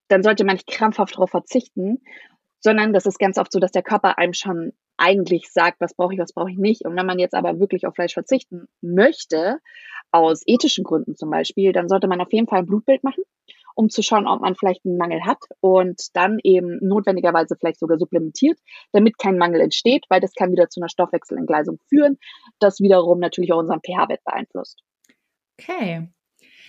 dann 0.07 0.23
sollte 0.23 0.45
man 0.45 0.55
nicht 0.55 0.67
krampfhaft 0.67 1.15
darauf 1.15 1.31
verzichten, 1.31 1.99
sondern 2.59 2.93
das 2.93 3.05
ist 3.05 3.19
ganz 3.19 3.37
oft 3.37 3.51
so, 3.51 3.59
dass 3.59 3.71
der 3.71 3.83
Körper 3.83 4.17
einem 4.17 4.33
schon 4.33 4.73
eigentlich 4.97 5.51
sagt, 5.51 5.79
was 5.79 5.93
brauche 5.93 6.13
ich, 6.13 6.19
was 6.19 6.33
brauche 6.33 6.51
ich 6.51 6.57
nicht. 6.57 6.85
Und 6.85 6.95
wenn 6.95 7.05
man 7.05 7.19
jetzt 7.19 7.35
aber 7.35 7.59
wirklich 7.59 7.85
auf 7.85 7.95
Fleisch 7.95 8.13
verzichten 8.13 8.67
möchte, 8.81 9.59
aus 10.11 10.41
ethischen 10.45 10.83
Gründen 10.83 11.15
zum 11.15 11.29
Beispiel, 11.29 11.71
dann 11.71 11.89
sollte 11.89 12.07
man 12.07 12.21
auf 12.21 12.31
jeden 12.31 12.47
Fall 12.47 12.59
ein 12.59 12.65
Blutbild 12.65 13.03
machen, 13.03 13.23
um 13.75 13.89
zu 13.89 14.01
schauen, 14.01 14.27
ob 14.27 14.41
man 14.41 14.55
vielleicht 14.55 14.85
einen 14.85 14.97
Mangel 14.97 15.23
hat 15.25 15.39
und 15.59 16.01
dann 16.13 16.39
eben 16.43 16.79
notwendigerweise 16.81 17.55
vielleicht 17.59 17.79
sogar 17.79 17.99
supplementiert, 17.99 18.57
damit 18.91 19.17
kein 19.19 19.37
Mangel 19.37 19.61
entsteht, 19.61 20.05
weil 20.09 20.21
das 20.21 20.33
kann 20.33 20.51
wieder 20.51 20.69
zu 20.69 20.79
einer 20.79 20.89
Stoffwechselentgleisung 20.89 21.77
führen, 21.89 22.17
das 22.59 22.79
wiederum 22.79 23.19
natürlich 23.19 23.53
auch 23.53 23.59
unseren 23.59 23.81
pH-Wert 23.81 24.23
beeinflusst. 24.23 24.81
Okay, 25.59 26.09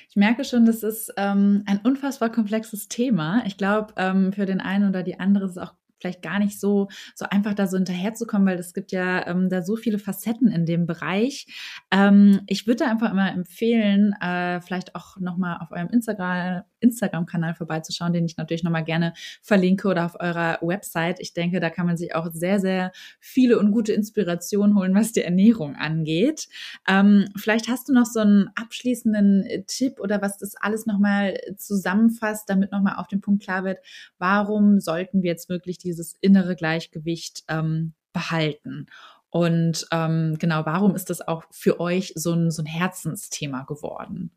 ich 0.08 0.16
merke 0.16 0.44
schon, 0.44 0.64
das 0.64 0.82
ist 0.82 1.12
ähm, 1.16 1.64
ein 1.66 1.80
unfassbar 1.84 2.30
komplexes 2.30 2.88
Thema. 2.88 3.42
Ich 3.46 3.58
glaube, 3.58 3.92
ähm, 3.96 4.32
für 4.32 4.46
den 4.46 4.60
einen 4.60 4.88
oder 4.88 5.02
die 5.02 5.20
andere 5.20 5.44
ist 5.44 5.52
es 5.52 5.58
auch 5.58 5.74
vielleicht 5.98 6.22
gar 6.22 6.38
nicht 6.38 6.58
so, 6.60 6.88
so 7.14 7.26
einfach 7.26 7.54
da 7.54 7.66
so 7.66 7.76
hinterherzukommen, 7.76 8.46
weil 8.46 8.58
es 8.58 8.74
gibt 8.74 8.92
ja 8.92 9.26
ähm, 9.26 9.48
da 9.48 9.62
so 9.62 9.76
viele 9.76 9.98
Facetten 9.98 10.48
in 10.48 10.66
dem 10.66 10.86
Bereich. 10.86 11.46
Ähm, 11.90 12.40
ich 12.46 12.66
würde 12.66 12.86
einfach 12.86 13.10
immer 13.10 13.32
empfehlen, 13.32 14.14
äh, 14.20 14.60
vielleicht 14.60 14.94
auch 14.94 15.16
nochmal 15.18 15.58
auf 15.60 15.70
eurem 15.72 15.88
Instagram, 15.88 16.62
Instagram-Kanal 16.80 17.54
vorbeizuschauen, 17.54 18.12
den 18.12 18.24
ich 18.24 18.36
natürlich 18.36 18.62
nochmal 18.62 18.84
gerne 18.84 19.12
verlinke 19.42 19.88
oder 19.88 20.06
auf 20.06 20.20
eurer 20.20 20.58
Website. 20.62 21.18
Ich 21.20 21.32
denke, 21.32 21.60
da 21.60 21.70
kann 21.70 21.86
man 21.86 21.96
sich 21.96 22.14
auch 22.14 22.30
sehr, 22.32 22.60
sehr 22.60 22.92
viele 23.20 23.58
und 23.58 23.72
gute 23.72 23.92
Inspirationen 23.92 24.76
holen, 24.76 24.94
was 24.94 25.12
die 25.12 25.22
Ernährung 25.22 25.76
angeht. 25.76 26.48
Ähm, 26.88 27.26
vielleicht 27.36 27.68
hast 27.68 27.88
du 27.88 27.92
noch 27.92 28.06
so 28.06 28.20
einen 28.20 28.50
abschließenden 28.54 29.64
Tipp 29.66 29.98
oder 30.00 30.22
was 30.22 30.38
das 30.38 30.54
alles 30.56 30.86
nochmal 30.86 31.38
zusammenfasst, 31.56 32.48
damit 32.48 32.72
nochmal 32.72 32.96
auf 32.96 33.08
den 33.08 33.20
Punkt 33.20 33.42
klar 33.42 33.64
wird, 33.64 33.78
warum 34.18 34.80
sollten 34.80 35.22
wir 35.22 35.30
jetzt 35.30 35.48
wirklich 35.48 35.78
dieses 35.88 36.14
innere 36.20 36.54
Gleichgewicht 36.54 37.44
ähm, 37.48 37.94
behalten? 38.12 38.86
Und 39.30 39.86
ähm, 39.90 40.36
genau, 40.38 40.64
warum 40.64 40.94
ist 40.94 41.10
das 41.10 41.26
auch 41.26 41.44
für 41.50 41.80
euch 41.80 42.12
so 42.14 42.32
ein, 42.32 42.50
so 42.50 42.62
ein 42.62 42.66
Herzensthema 42.66 43.62
geworden? 43.62 44.30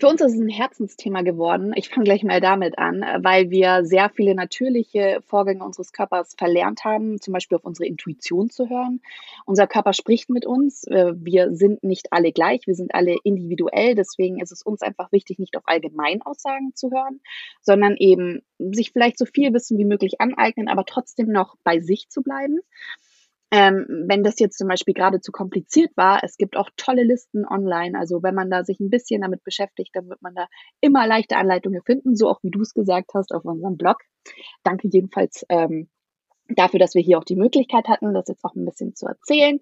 Für 0.00 0.08
uns 0.08 0.22
ist 0.22 0.32
es 0.32 0.40
ein 0.40 0.48
Herzensthema 0.48 1.20
geworden. 1.20 1.74
Ich 1.76 1.90
fange 1.90 2.04
gleich 2.04 2.24
mal 2.24 2.40
damit 2.40 2.78
an, 2.78 3.04
weil 3.22 3.50
wir 3.50 3.84
sehr 3.84 4.08
viele 4.08 4.34
natürliche 4.34 5.20
Vorgänge 5.26 5.62
unseres 5.62 5.92
Körpers 5.92 6.34
verlernt 6.38 6.84
haben, 6.84 7.20
zum 7.20 7.34
Beispiel 7.34 7.58
auf 7.58 7.66
unsere 7.66 7.86
Intuition 7.86 8.48
zu 8.48 8.70
hören. 8.70 9.02
Unser 9.44 9.66
Körper 9.66 9.92
spricht 9.92 10.30
mit 10.30 10.46
uns. 10.46 10.84
Äh, 10.84 11.12
wir 11.16 11.54
sind 11.54 11.84
nicht 11.84 12.14
alle 12.14 12.32
gleich, 12.32 12.66
wir 12.66 12.74
sind 12.74 12.94
alle 12.94 13.14
individuell. 13.24 13.94
Deswegen 13.94 14.40
ist 14.40 14.52
es 14.52 14.62
uns 14.62 14.80
einfach 14.80 15.12
wichtig, 15.12 15.38
nicht 15.38 15.54
auf 15.58 15.64
Allgemeinaussagen 15.66 16.74
zu 16.74 16.90
hören, 16.90 17.20
sondern 17.60 17.94
eben 17.98 18.40
sich 18.58 18.92
vielleicht 18.92 19.18
so 19.18 19.26
viel 19.26 19.52
Wissen 19.52 19.76
wie 19.76 19.84
möglich 19.84 20.18
aneignen, 20.18 20.68
aber 20.68 20.86
trotzdem 20.86 21.28
noch 21.28 21.56
bei 21.62 21.80
sich 21.80 22.08
zu 22.08 22.22
bleiben. 22.22 22.60
Ähm, 23.52 24.04
wenn 24.06 24.22
das 24.22 24.38
jetzt 24.38 24.58
zum 24.58 24.68
Beispiel 24.68 24.94
gerade 24.94 25.20
zu 25.20 25.32
kompliziert 25.32 25.90
war, 25.96 26.22
es 26.22 26.36
gibt 26.36 26.56
auch 26.56 26.70
tolle 26.76 27.02
Listen 27.02 27.44
online. 27.44 27.98
Also 27.98 28.22
wenn 28.22 28.34
man 28.34 28.50
da 28.50 28.64
sich 28.64 28.78
ein 28.78 28.90
bisschen 28.90 29.22
damit 29.22 29.42
beschäftigt, 29.42 29.90
dann 29.94 30.08
wird 30.08 30.22
man 30.22 30.34
da 30.34 30.46
immer 30.80 31.06
leichte 31.06 31.36
Anleitungen 31.36 31.82
finden, 31.82 32.14
so 32.16 32.28
auch 32.28 32.42
wie 32.42 32.50
du 32.50 32.60
es 32.60 32.74
gesagt 32.74 33.10
hast 33.14 33.32
auf 33.32 33.44
unserem 33.44 33.76
Blog. 33.76 33.98
Danke 34.62 34.88
jedenfalls 34.88 35.44
ähm, 35.48 35.88
dafür, 36.48 36.78
dass 36.78 36.94
wir 36.94 37.02
hier 37.02 37.18
auch 37.18 37.24
die 37.24 37.36
Möglichkeit 37.36 37.88
hatten, 37.88 38.14
das 38.14 38.28
jetzt 38.28 38.44
auch 38.44 38.54
ein 38.54 38.64
bisschen 38.64 38.94
zu 38.94 39.06
erzählen. 39.06 39.60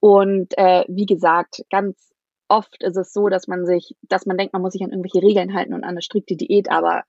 Und 0.00 0.56
äh, 0.58 0.84
wie 0.88 1.06
gesagt, 1.06 1.64
ganz 1.70 2.10
oft 2.48 2.82
ist 2.82 2.96
es 2.96 3.12
so, 3.12 3.28
dass 3.28 3.46
man 3.46 3.64
sich, 3.64 3.96
dass 4.02 4.26
man 4.26 4.36
denkt, 4.36 4.52
man 4.52 4.62
muss 4.62 4.72
sich 4.72 4.82
an 4.82 4.90
irgendwelche 4.90 5.22
Regeln 5.24 5.54
halten 5.54 5.72
und 5.72 5.84
an 5.84 5.90
eine 5.90 6.02
strikte 6.02 6.36
Diät, 6.36 6.70
aber 6.70 7.04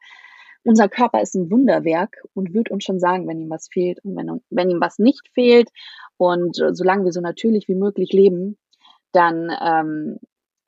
unser 0.63 0.89
Körper 0.89 1.21
ist 1.21 1.36
ein 1.36 1.52
Wunderwerk 1.52 2.24
und 2.34 2.54
wird 2.54 2.69
uns 2.69 2.84
schon 2.84 3.00
sagen, 3.00 3.28
wenn 3.28 3.39
ihm 3.39 3.50
was 3.50 3.67
fehlt 3.71 4.04
und 4.04 4.15
wenn, 4.15 4.41
wenn 4.50 4.69
ihm 4.69 4.82
was 4.82 5.00
nicht 5.00 5.28
fehlt. 5.34 5.69
Und 6.17 6.60
äh, 6.60 6.74
solange 6.74 7.06
wir 7.06 7.12
so 7.12 7.21
natürlich 7.21 7.67
wie 7.67 7.76
möglich 7.76 8.12
leben, 8.13 8.58
dann 9.12 9.50
ähm, 9.62 10.19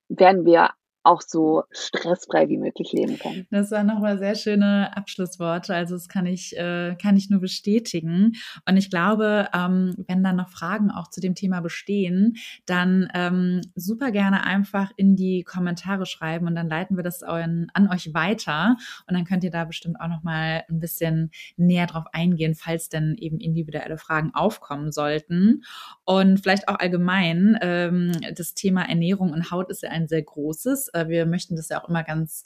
werden 0.10 0.46
wir 0.46 0.72
auch 1.04 1.22
so 1.22 1.64
stressfrei 1.72 2.50
wie 2.50 2.58
möglich 2.58 2.94
leben 2.94 3.20
können. 3.20 3.46
Das 3.52 3.72
waren 3.72 3.88
nochmal 3.88 4.18
sehr 4.18 4.36
schöne 4.36 4.96
Abschlussworte. 4.96 5.76
Also 5.76 5.96
das 5.96 6.08
kann 6.08 6.26
ich, 6.26 6.58
äh, 6.58 6.96
kann 7.02 7.18
ich 7.18 7.30
nur 7.30 7.42
bestätigen. 7.42 8.34
Und 8.68 8.78
ich 8.78 8.90
glaube, 8.90 9.50
ähm, 9.54 9.96
wenn 10.08 10.24
dann 10.24 10.38
noch 10.38 10.50
Fragen 10.50 10.92
auch 10.92 11.10
zu 11.10 11.20
dem 11.20 11.36
Thema 11.36 11.60
bestehen, 11.62 12.38
dann 12.66 13.10
ähm, 13.14 13.62
super 13.76 14.12
gerne 14.12 14.46
einfach 14.46 14.92
in 14.96 15.16
die 15.16 15.44
Kommentare 15.44 16.06
schreiben 16.06 16.48
und 16.48 16.56
dann 16.56 16.70
leiten 16.70 16.96
wir 16.96 17.04
das 17.04 17.22
an, 17.22 17.68
an 17.74 17.90
euch 17.90 18.14
weiter. 18.14 18.78
Und 19.08 19.16
dann 19.16 19.26
könnt 19.26 19.44
ihr 19.44 19.52
da 19.52 19.66
bestimmt 19.66 20.00
auch 20.00 20.08
nochmal 20.08 20.64
ein 20.70 20.80
bisschen 20.80 21.32
näher 21.58 21.88
drauf 21.88 22.06
eingehen, 22.14 22.56
falls 22.56 22.88
denn 22.90 23.16
eben 23.18 23.40
individuelle 23.40 23.98
Fragen 23.98 24.32
aufkommen 24.34 24.92
sollten. 24.92 25.64
Und 26.06 26.40
vielleicht 26.40 26.70
auch 26.70 26.80
allgemein, 26.80 27.58
ähm, 27.62 28.14
das 28.36 28.54
Thema 28.54 28.88
Ernährung 28.88 29.32
und 29.34 29.52
Haut 29.52 29.70
ist 29.70 29.84
ja 29.84 29.90
ein 29.90 30.08
sehr 30.08 30.22
großes. 30.22 30.93
Äh, 30.94 31.08
wir 31.08 31.26
möchten 31.26 31.56
das 31.56 31.70
ja 31.70 31.84
auch 31.84 31.90
immer 31.90 32.04
ganz 32.04 32.44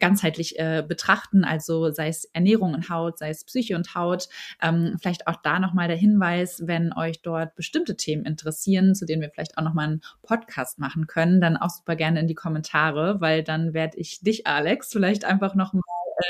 ganzheitlich 0.00 0.58
äh, 0.58 0.82
betrachten, 0.86 1.44
also 1.44 1.90
sei 1.90 2.08
es 2.08 2.24
Ernährung 2.32 2.74
und 2.74 2.88
Haut, 2.88 3.18
sei 3.18 3.30
es 3.30 3.44
Psyche 3.44 3.76
und 3.76 3.94
Haut. 3.94 4.28
Ähm, 4.62 4.96
vielleicht 5.00 5.26
auch 5.26 5.36
da 5.42 5.58
nochmal 5.58 5.88
der 5.88 5.96
Hinweis, 5.96 6.66
wenn 6.66 6.92
euch 6.92 7.20
dort 7.22 7.54
bestimmte 7.54 7.96
Themen 7.96 8.24
interessieren, 8.24 8.94
zu 8.94 9.04
denen 9.04 9.22
wir 9.22 9.30
vielleicht 9.30 9.58
auch 9.58 9.62
nochmal 9.62 9.86
einen 9.86 10.00
Podcast 10.22 10.78
machen 10.78 11.06
können, 11.06 11.40
dann 11.40 11.56
auch 11.56 11.70
super 11.70 11.96
gerne 11.96 12.20
in 12.20 12.28
die 12.28 12.34
Kommentare, 12.34 13.20
weil 13.20 13.42
dann 13.42 13.74
werde 13.74 13.98
ich 13.98 14.20
dich, 14.20 14.46
Alex, 14.46 14.90
vielleicht 14.90 15.24
einfach 15.24 15.54
nochmal 15.54 15.82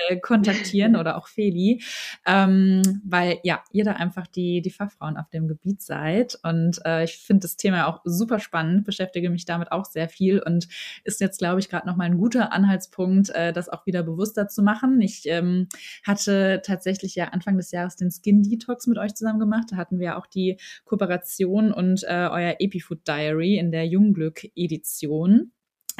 äh, 0.08 0.16
kontaktieren 0.16 0.96
oder 0.96 1.16
auch 1.16 1.28
Feli, 1.28 1.82
ähm, 2.26 2.82
weil 3.04 3.38
ja, 3.42 3.62
ihr 3.72 3.84
da 3.84 3.92
einfach 3.92 4.26
die, 4.26 4.62
die 4.62 4.70
Fachfrauen 4.70 5.16
auf 5.16 5.28
dem 5.30 5.48
Gebiet 5.48 5.82
seid. 5.82 6.38
Und 6.42 6.80
äh, 6.84 7.04
ich 7.04 7.18
finde 7.18 7.42
das 7.42 7.56
Thema 7.56 7.86
auch 7.86 8.00
super 8.04 8.38
spannend, 8.38 8.84
beschäftige 8.84 9.30
mich 9.30 9.44
damit 9.44 9.72
auch 9.72 9.84
sehr 9.84 10.08
viel 10.08 10.40
und 10.40 10.68
ist 11.04 11.20
jetzt, 11.20 11.38
glaube 11.38 11.60
ich, 11.60 11.68
gerade 11.68 11.86
nochmal 11.86 12.06
ein 12.06 12.18
guter 12.18 12.52
Anhaltspunkt, 12.52 13.30
äh, 13.30 13.52
das 13.52 13.68
auch 13.68 13.86
wieder 13.86 14.02
bewusster 14.02 14.48
zu 14.48 14.62
machen. 14.62 15.00
Ich 15.00 15.22
ähm, 15.26 15.68
hatte 16.04 16.62
tatsächlich 16.64 17.14
ja 17.14 17.28
Anfang 17.28 17.56
des 17.56 17.70
Jahres 17.70 17.96
den 17.96 18.10
Skin 18.10 18.42
Detox 18.42 18.86
mit 18.86 18.98
euch 18.98 19.14
zusammen 19.14 19.38
gemacht. 19.38 19.68
Da 19.70 19.76
hatten 19.76 19.98
wir 19.98 20.18
auch 20.18 20.26
die 20.26 20.58
Kooperation 20.84 21.72
und 21.72 22.04
äh, 22.04 22.28
euer 22.30 22.56
Epifood 22.58 23.06
Diary 23.06 23.56
in 23.58 23.70
der 23.70 23.86
Jungglück-Edition. 23.86 25.52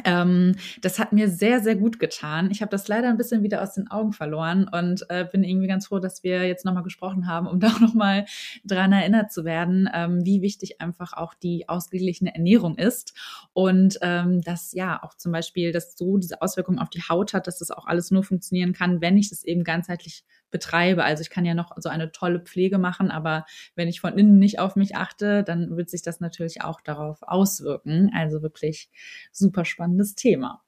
Ähm, 0.05 0.55
das 0.81 0.99
hat 0.99 1.11
mir 1.11 1.29
sehr, 1.29 1.59
sehr 1.61 1.75
gut 1.75 1.99
getan. 1.99 2.49
Ich 2.51 2.61
habe 2.61 2.69
das 2.69 2.87
leider 2.87 3.09
ein 3.09 3.17
bisschen 3.17 3.43
wieder 3.43 3.61
aus 3.61 3.73
den 3.73 3.89
Augen 3.89 4.13
verloren 4.13 4.69
und 4.71 5.05
äh, 5.09 5.25
bin 5.29 5.43
irgendwie 5.43 5.67
ganz 5.67 5.87
froh, 5.87 5.99
dass 5.99 6.23
wir 6.23 6.47
jetzt 6.47 6.63
nochmal 6.63 6.83
gesprochen 6.83 7.27
haben, 7.27 7.47
um 7.47 7.59
da 7.65 7.67
auch 7.67 7.79
nochmal 7.79 8.25
dran 8.63 8.93
erinnert 8.93 9.31
zu 9.31 9.43
werden, 9.43 9.89
ähm, 9.93 10.23
wie 10.23 10.41
wichtig 10.41 10.79
einfach 10.79 11.13
auch 11.13 11.33
die 11.33 11.67
ausgeglichene 11.67 12.33
Ernährung 12.33 12.77
ist. 12.77 13.13
Und 13.53 13.97
ähm, 14.01 14.41
dass 14.41 14.73
ja 14.73 15.01
auch 15.03 15.15
zum 15.15 15.31
Beispiel, 15.31 15.71
dass 15.71 15.97
so 15.97 16.17
diese 16.17 16.41
Auswirkungen 16.41 16.79
auf 16.79 16.89
die 16.89 17.01
Haut 17.01 17.33
hat, 17.33 17.47
dass 17.47 17.59
das 17.59 17.71
auch 17.71 17.87
alles 17.87 18.11
nur 18.11 18.23
funktionieren 18.23 18.73
kann, 18.73 19.01
wenn 19.01 19.17
ich 19.17 19.29
das 19.29 19.43
eben 19.43 19.63
ganzheitlich 19.63 20.23
betreibe. 20.51 21.03
Also 21.03 21.21
ich 21.21 21.29
kann 21.29 21.45
ja 21.45 21.53
noch 21.53 21.71
so 21.77 21.89
eine 21.89 22.11
tolle 22.11 22.39
Pflege 22.39 22.77
machen, 22.77 23.11
aber 23.11 23.45
wenn 23.75 23.87
ich 23.87 24.01
von 24.01 24.17
innen 24.17 24.39
nicht 24.39 24.59
auf 24.59 24.75
mich 24.75 24.95
achte, 24.95 25.43
dann 25.43 25.75
wird 25.77 25.89
sich 25.89 26.01
das 26.01 26.19
natürlich 26.19 26.61
auch 26.61 26.81
darauf 26.81 27.21
auswirken. 27.21 28.11
Also 28.15 28.41
wirklich 28.41 28.89
super 29.31 29.65
spannendes 29.65 30.15
Thema. 30.15 30.61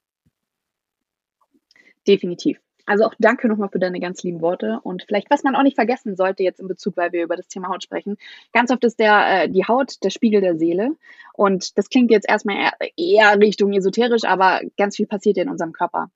Definitiv. 2.07 2.59
Also 2.87 3.03
auch 3.03 3.13
danke 3.19 3.49
nochmal 3.49 3.67
für 3.69 3.79
deine 3.79 3.99
ganz 3.99 4.23
lieben 4.23 4.39
Worte. 4.39 4.79
Und 4.81 5.03
vielleicht, 5.07 5.29
was 5.29 5.43
man 5.43 5.57
auch 5.57 5.61
nicht 5.61 5.75
vergessen 5.75 6.15
sollte 6.15 6.43
jetzt 6.43 6.61
in 6.61 6.69
Bezug, 6.69 6.95
weil 6.95 7.11
wir 7.11 7.23
über 7.23 7.35
das 7.35 7.49
Thema 7.49 7.67
Haut 7.67 7.83
sprechen, 7.83 8.15
ganz 8.53 8.71
oft 8.71 8.83
ist 8.85 8.97
der, 8.97 9.43
äh, 9.43 9.49
die 9.49 9.65
Haut 9.65 10.01
der 10.03 10.09
Spiegel 10.09 10.39
der 10.39 10.57
Seele. 10.57 10.91
Und 11.33 11.77
das 11.77 11.89
klingt 11.89 12.11
jetzt 12.11 12.29
erstmal 12.29 12.55
eher, 12.55 12.71
eher 12.95 13.39
Richtung 13.39 13.73
esoterisch, 13.73 14.23
aber 14.23 14.61
ganz 14.77 14.95
viel 14.95 15.05
passiert 15.05 15.35
ja 15.35 15.43
in 15.43 15.49
unserem 15.49 15.73
Körper. 15.73 16.09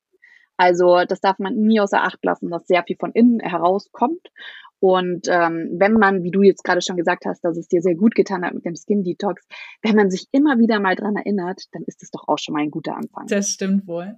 Also 0.62 1.02
das 1.08 1.20
darf 1.20 1.40
man 1.40 1.56
nie 1.56 1.80
außer 1.80 2.04
Acht 2.04 2.24
lassen, 2.24 2.48
dass 2.48 2.68
sehr 2.68 2.84
viel 2.84 2.94
von 2.96 3.10
innen 3.10 3.40
herauskommt. 3.40 4.28
Und 4.78 5.26
ähm, 5.28 5.70
wenn 5.72 5.94
man, 5.94 6.22
wie 6.22 6.30
du 6.30 6.42
jetzt 6.42 6.62
gerade 6.62 6.80
schon 6.82 6.96
gesagt 6.96 7.24
hast, 7.26 7.44
dass 7.44 7.56
es 7.56 7.66
dir 7.66 7.82
sehr 7.82 7.96
gut 7.96 8.14
getan 8.14 8.44
hat 8.44 8.54
mit 8.54 8.64
dem 8.64 8.76
Skin 8.76 9.02
Detox, 9.02 9.42
wenn 9.82 9.96
man 9.96 10.08
sich 10.08 10.28
immer 10.30 10.58
wieder 10.60 10.78
mal 10.78 10.94
dran 10.94 11.16
erinnert, 11.16 11.64
dann 11.72 11.82
ist 11.86 12.00
es 12.04 12.12
doch 12.12 12.28
auch 12.28 12.38
schon 12.38 12.52
mal 12.52 12.62
ein 12.62 12.70
guter 12.70 12.96
Anfang. 12.96 13.26
Das 13.26 13.50
stimmt 13.50 13.88
wohl. 13.88 14.16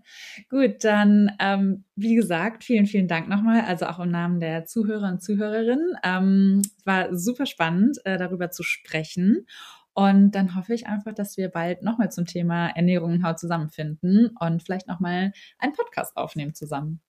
Gut, 0.50 0.84
dann 0.84 1.32
ähm, 1.38 1.84
wie 1.96 2.14
gesagt, 2.14 2.62
vielen, 2.62 2.84
vielen 2.84 3.08
Dank 3.08 3.26
nochmal, 3.28 3.62
also 3.62 3.86
auch 3.86 4.00
im 4.00 4.10
Namen 4.10 4.38
der 4.38 4.66
Zuhörer 4.66 5.08
und 5.08 5.22
Zuhörerinnen. 5.22 5.96
Ähm, 6.02 6.60
war 6.84 7.16
super 7.16 7.46
spannend, 7.46 7.98
äh, 8.04 8.18
darüber 8.18 8.50
zu 8.50 8.62
sprechen. 8.62 9.46
Und 9.94 10.32
dann 10.32 10.56
hoffe 10.56 10.74
ich 10.74 10.86
einfach, 10.86 11.14
dass 11.14 11.36
wir 11.36 11.48
bald 11.48 11.82
nochmal 11.82 12.10
zum 12.10 12.26
Thema 12.26 12.68
Ernährung 12.68 13.12
und 13.12 13.24
Haut 13.24 13.38
zusammenfinden 13.38 14.36
und 14.40 14.62
vielleicht 14.62 14.88
nochmal 14.88 15.32
einen 15.58 15.72
Podcast 15.72 16.16
aufnehmen 16.16 16.54
zusammen. 16.54 17.00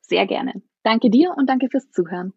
Sehr 0.00 0.26
gerne. 0.26 0.62
Danke 0.84 1.10
dir 1.10 1.34
und 1.36 1.48
danke 1.48 1.68
fürs 1.68 1.90
Zuhören. 1.90 2.32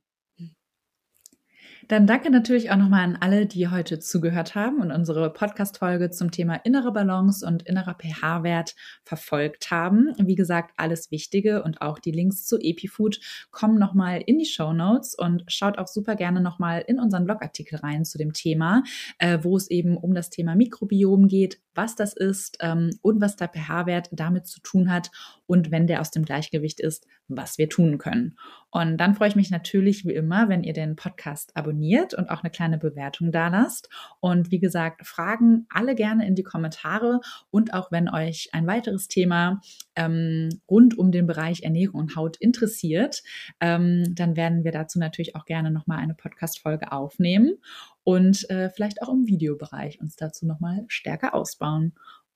Dann 1.91 2.07
danke 2.07 2.29
natürlich 2.29 2.71
auch 2.71 2.77
nochmal 2.77 3.03
an 3.03 3.17
alle, 3.19 3.45
die 3.45 3.67
heute 3.67 3.99
zugehört 3.99 4.55
haben 4.55 4.79
und 4.79 4.93
unsere 4.93 5.29
Podcast-Folge 5.29 6.09
zum 6.09 6.31
Thema 6.31 6.55
innere 6.63 6.93
Balance 6.93 7.45
und 7.45 7.63
innerer 7.63 7.95
pH-Wert 7.95 8.75
verfolgt 9.03 9.71
haben. 9.71 10.13
Wie 10.17 10.35
gesagt, 10.35 10.71
alles 10.77 11.11
Wichtige 11.11 11.63
und 11.63 11.81
auch 11.81 11.99
die 11.99 12.13
Links 12.13 12.45
zu 12.47 12.57
EpiFood 12.57 13.19
kommen 13.51 13.77
nochmal 13.77 14.23
in 14.25 14.39
die 14.39 14.45
Show 14.45 14.71
Notes 14.71 15.15
und 15.15 15.43
schaut 15.49 15.77
auch 15.77 15.87
super 15.87 16.15
gerne 16.15 16.39
nochmal 16.39 16.81
in 16.87 16.97
unseren 16.97 17.25
Blogartikel 17.25 17.79
rein 17.79 18.05
zu 18.05 18.17
dem 18.17 18.31
Thema, 18.31 18.83
äh, 19.17 19.39
wo 19.41 19.57
es 19.57 19.69
eben 19.69 19.97
um 19.97 20.13
das 20.13 20.29
Thema 20.29 20.55
Mikrobiom 20.55 21.27
geht, 21.27 21.59
was 21.75 21.95
das 21.95 22.13
ist 22.13 22.57
ähm, 22.61 22.91
und 23.01 23.19
was 23.19 23.35
der 23.35 23.49
pH-Wert 23.49 24.07
damit 24.13 24.47
zu 24.47 24.61
tun 24.61 24.89
hat 24.89 25.11
und 25.45 25.71
wenn 25.71 25.87
der 25.87 25.99
aus 25.99 26.11
dem 26.11 26.23
Gleichgewicht 26.23 26.79
ist, 26.79 27.05
was 27.27 27.57
wir 27.57 27.67
tun 27.67 27.97
können. 27.97 28.37
Und 28.71 28.97
dann 28.97 29.15
freue 29.15 29.27
ich 29.27 29.35
mich 29.35 29.51
natürlich 29.51 30.05
wie 30.05 30.13
immer, 30.13 30.47
wenn 30.49 30.63
ihr 30.63 30.73
den 30.73 30.95
Podcast 30.95 31.55
abonniert 31.55 32.13
und 32.13 32.29
auch 32.29 32.41
eine 32.41 32.49
kleine 32.49 32.77
Bewertung 32.77 33.31
da 33.31 33.49
lasst. 33.49 33.89
Und 34.19 34.49
wie 34.49 34.59
gesagt, 34.59 35.05
Fragen 35.05 35.67
alle 35.69 35.93
gerne 35.93 36.25
in 36.25 36.35
die 36.35 36.43
Kommentare 36.43 37.19
und 37.49 37.73
auch 37.73 37.91
wenn 37.91 38.09
euch 38.09 38.49
ein 38.53 38.67
weiteres 38.67 39.07
Thema 39.09 39.61
ähm, 39.95 40.49
rund 40.69 40.97
um 40.97 41.11
den 41.11 41.27
Bereich 41.27 41.63
Ernährung 41.63 41.99
und 41.99 42.15
Haut 42.15 42.37
interessiert, 42.37 43.23
ähm, 43.59 44.15
dann 44.15 44.37
werden 44.37 44.63
wir 44.63 44.71
dazu 44.71 44.99
natürlich 44.99 45.35
auch 45.35 45.45
gerne 45.45 45.69
nochmal 45.69 45.99
eine 45.99 46.13
Podcast-Folge 46.13 46.91
aufnehmen 46.91 47.57
und 48.03 48.49
äh, 48.49 48.69
vielleicht 48.69 49.01
auch 49.01 49.09
im 49.09 49.27
Videobereich 49.27 49.99
uns 49.99 50.15
dazu 50.15 50.45
nochmal 50.45 50.85
stärker 50.87 51.33
ausbauen. 51.33 51.93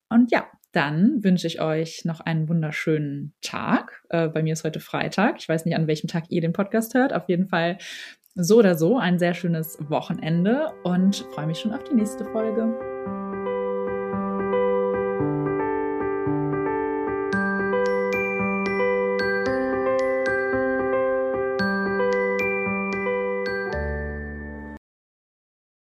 Und 0.09 0.31
ja, 0.31 0.47
dann 0.71 1.23
wünsche 1.23 1.47
ich 1.47 1.61
euch 1.61 2.03
noch 2.03 2.19
einen 2.19 2.49
wunderschönen 2.49 3.33
Tag. 3.41 4.03
Äh, 4.09 4.27
bei 4.27 4.43
mir 4.43 4.53
ist 4.53 4.63
heute 4.63 4.79
Freitag. 4.79 5.37
Ich 5.39 5.47
weiß 5.47 5.65
nicht, 5.65 5.75
an 5.75 5.87
welchem 5.87 6.07
Tag 6.07 6.25
ihr 6.29 6.41
den 6.41 6.53
Podcast 6.53 6.93
hört. 6.93 7.13
Auf 7.13 7.29
jeden 7.29 7.47
Fall 7.47 7.77
so 8.35 8.57
oder 8.57 8.75
so 8.75 8.97
ein 8.97 9.17
sehr 9.17 9.33
schönes 9.33 9.77
Wochenende 9.89 10.73
und 10.83 11.25
freue 11.33 11.47
mich 11.47 11.59
schon 11.59 11.73
auf 11.73 11.85
die 11.85 11.95
nächste 11.95 12.25
Folge. 12.25 13.14